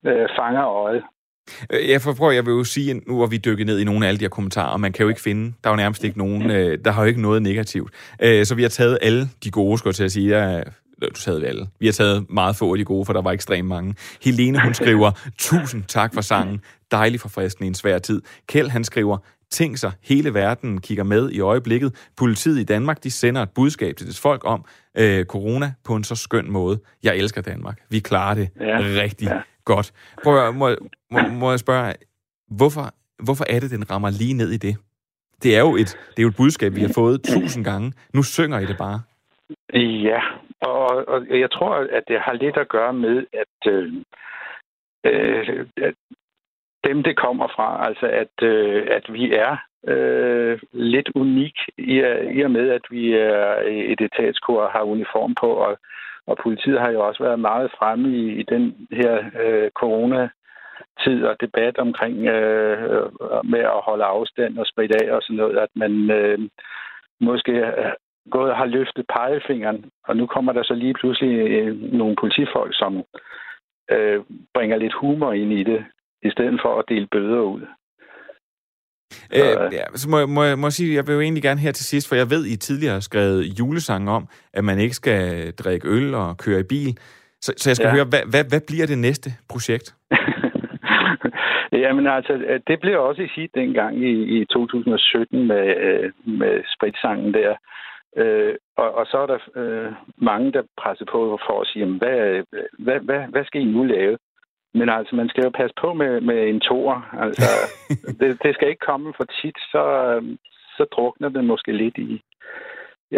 [0.06, 1.02] øh, fanger øjet.
[1.72, 4.08] Øh, Jeg forprøver, jeg vil jo sige, nu hvor vi dykket ned i nogle af
[4.08, 6.18] alle de her kommentarer, og man kan jo ikke finde, der er jo nærmest ikke
[6.18, 7.90] nogen, øh, der har jo ikke noget negativt.
[8.22, 10.64] Øh, Så vi har taget alle de gode, skulle jeg til at sige, jeg,
[11.02, 11.66] du sagde alle.
[11.80, 13.94] Vi har taget meget få af de gode, for der var ekstremt mange.
[14.24, 16.60] Helene, hun skriver, tusind tak for sangen.
[16.90, 18.22] Dejlig forfriskende i en svær tid.
[18.46, 19.18] Kjeld, han skriver,
[19.50, 21.94] tænk sig, hele verden kigger med i øjeblikket.
[22.16, 24.64] Politiet i Danmark, de sender et budskab til deres folk om
[24.98, 26.78] øh, corona på en så skøn måde.
[27.02, 27.78] Jeg elsker Danmark.
[27.90, 28.78] Vi klarer det Ja.
[28.80, 29.38] rigtig Ja
[29.74, 29.88] godt.
[30.24, 30.66] Prøv at, må,
[31.12, 31.94] må, må jeg spørge,
[32.58, 32.84] hvorfor,
[33.26, 34.74] hvorfor er det, den rammer lige ned i det?
[35.42, 37.92] Det er jo et, det er jo et budskab, vi har fået tusind gange.
[38.14, 38.98] Nu synger I det bare.
[40.08, 40.20] Ja,
[40.60, 43.92] og, og jeg tror, at det har lidt at gøre med, at, øh,
[45.04, 45.94] øh, at
[46.84, 49.56] dem, det kommer fra, altså at, øh, at vi er
[49.92, 51.94] øh, lidt unik i,
[52.36, 55.78] i og med, at vi er et etatskor og har uniform på, og,
[56.30, 59.12] og politiet har jo også været meget fremme i, i den her
[59.42, 60.28] øh, corona
[61.04, 63.10] tid og debat omkring øh,
[63.44, 66.38] med at holde afstand og spritte af og sådan noget, at man øh,
[67.20, 67.92] måske øh,
[68.30, 73.04] gået har løftet pegefingeren, og nu kommer der så lige pludselig øh, nogle politifolk, som
[73.90, 74.20] øh,
[74.54, 75.84] bringer lidt humor ind i det,
[76.22, 77.66] i stedet for at dele bøder ud.
[79.36, 81.84] Øh, ja, så må, må, må jeg sige, jeg vil jo egentlig gerne her til
[81.84, 85.88] sidst, for jeg ved, I tidligere har skrevet julesange om, at man ikke skal drikke
[85.88, 86.98] øl og køre i bil.
[87.40, 87.94] Så, så jeg skal ja.
[87.94, 89.94] Høre, hvad, hvad, hvad bliver det næste projekt?
[91.82, 97.34] Jamen altså, det blev også i sit dengang i, i 2017 med, øh, med spritsangen
[97.34, 97.54] der.
[98.16, 101.98] Øh, og, og så er der øh, mange, der presser på for at sige, jamen,
[101.98, 102.42] hvad,
[102.78, 104.18] hvad, hvad, hvad skal I nu lave?
[104.78, 106.98] Men altså, man skal jo passe på med, med en toer.
[107.24, 107.50] Altså,
[108.20, 110.22] det, det skal ikke komme for tit, så, øh,
[110.76, 112.22] så drukner det måske lidt i,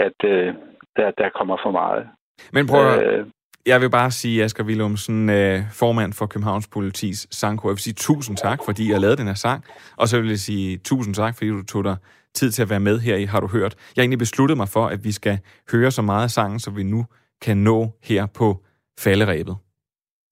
[0.06, 0.54] at øh,
[0.96, 2.08] der, der kommer for meget.
[2.52, 3.26] Men prøv at, Øh,
[3.66, 7.94] jeg vil bare sige, Asger Willumsen, øh, formand for Københavns Politis sangkor, jeg vil sige
[7.94, 9.64] tusind tak, fordi jeg lavede den her sang,
[9.96, 11.96] og så vil jeg sige tusind tak, fordi du tog dig
[12.34, 13.74] tid til at være med her i Har du hørt.
[13.96, 15.38] Jeg har egentlig besluttet mig for, at vi skal
[15.72, 17.06] høre så meget af sangen, så vi nu
[17.42, 18.62] kan nå her på
[18.98, 19.56] falderæbet.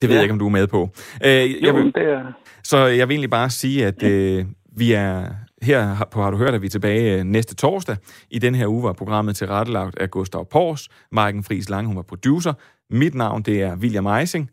[0.03, 0.14] Det ved Ja.
[0.14, 0.90] jeg ikke, om du er med på.
[1.24, 2.32] Øh, jeg jo, vil, det er...
[2.64, 4.44] så jeg vil egentlig bare sige, at øh,
[4.76, 5.28] vi er
[5.62, 7.96] her på Har du hørt, at vi er tilbage øh, næste torsdag.
[8.30, 10.88] I den her uge var programmet til rettelagt af Gustav Pors.
[11.12, 12.53] Marken Friis Lange, hun var producer.
[12.90, 14.51] Mit navn, det er William Eising.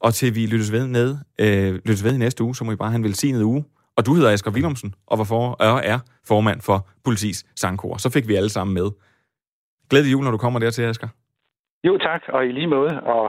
[0.00, 2.76] Og til vi lyttes ved, ned, øh, lyttes ved i næste uge, så må I
[2.76, 3.64] bare have en velsignet uge.
[3.96, 7.96] Og du hedder Asger Willumsen, og, var for, og er formand for Politis Sangkor.
[7.96, 8.90] Så fik vi alle sammen med.
[9.90, 11.08] Glædelig jul, når du kommer dertil, Asger.
[11.86, 13.24] Jo, tak, og i lige måde, og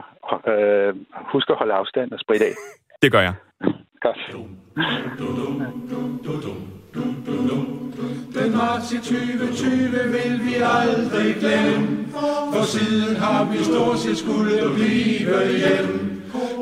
[0.52, 0.94] øh,
[1.32, 2.54] husk at holde afstand og spritte af.
[3.02, 3.34] Det gør jeg.
[4.00, 4.20] Godt.
[8.34, 9.70] Den marts i 2020
[10.14, 12.06] vil vi aldrig glemme,
[12.52, 15.88] for siden har vi stort set skulle blive hjem.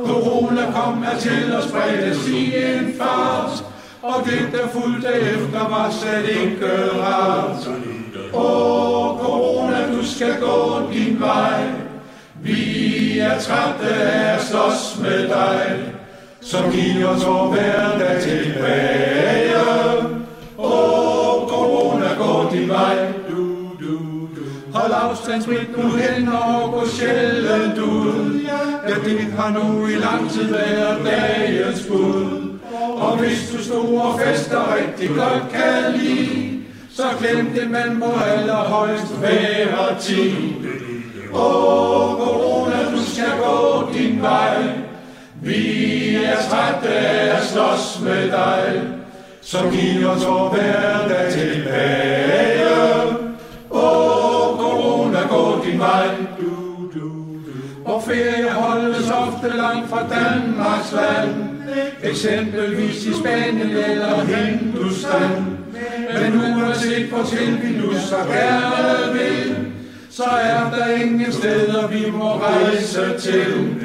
[0.08, 3.54] Corona kom hertil og spredtes i en fart,
[4.02, 6.66] og det der fulgte efter var slet ikke
[7.02, 7.25] rart.
[13.36, 15.92] Er trætte af at slås med dig,
[16.40, 19.56] som giver os vor hverdag tilbage.
[20.58, 23.12] Åh, corona, gå din vej.
[23.30, 23.44] Du,
[23.80, 23.98] du,
[24.36, 24.44] du.
[24.74, 28.40] Hold afstand, smid nu hen og gå sjældent ud.
[28.88, 32.50] Ja, det har nu i lang tid været dagens bud.
[32.96, 36.58] Og hvis du store fester rigtig godt kan lide,
[36.92, 40.54] så glem det, man må allerhøjst være ti.
[41.34, 42.55] Åh, corona,
[43.46, 44.56] gå din vej.
[45.42, 48.82] Vi er trætte af at slås med dig,
[49.42, 52.66] så giv os vor hverdag tilbage.
[53.70, 56.06] Åh, corona, gå din vej.
[56.40, 56.54] Du,
[56.94, 57.08] du,
[57.46, 57.60] du.
[57.84, 61.34] Hvor ferie holdes ofte langt fra Danmarks land,
[62.02, 65.58] eksempelvis i Spanien eller Hindustan.
[66.12, 69.56] Men uanset hvor til vi nu så gerne vil,
[70.16, 73.76] så er der ingen steder, vi må rejse til.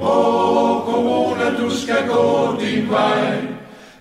[0.00, 3.36] Åh, corona, du skal gå din vej.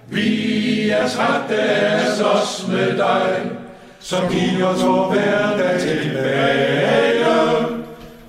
[0.07, 3.51] Vi er trætte af os med dig,
[3.99, 7.26] så giv os vor hverdag tilbage.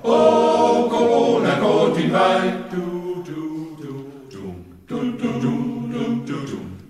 [0.04, 2.52] Åh, corona, gå din vej.
[2.72, 2.82] Du,
[3.26, 3.40] du,
[3.82, 4.46] du,
[4.88, 5.54] du, du, du, du,
[5.92, 6.38] du, du,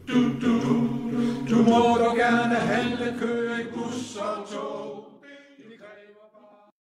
[0.08, 0.90] du, du, du.
[1.50, 4.83] Du må dog gerne handle, køre i bus og tog.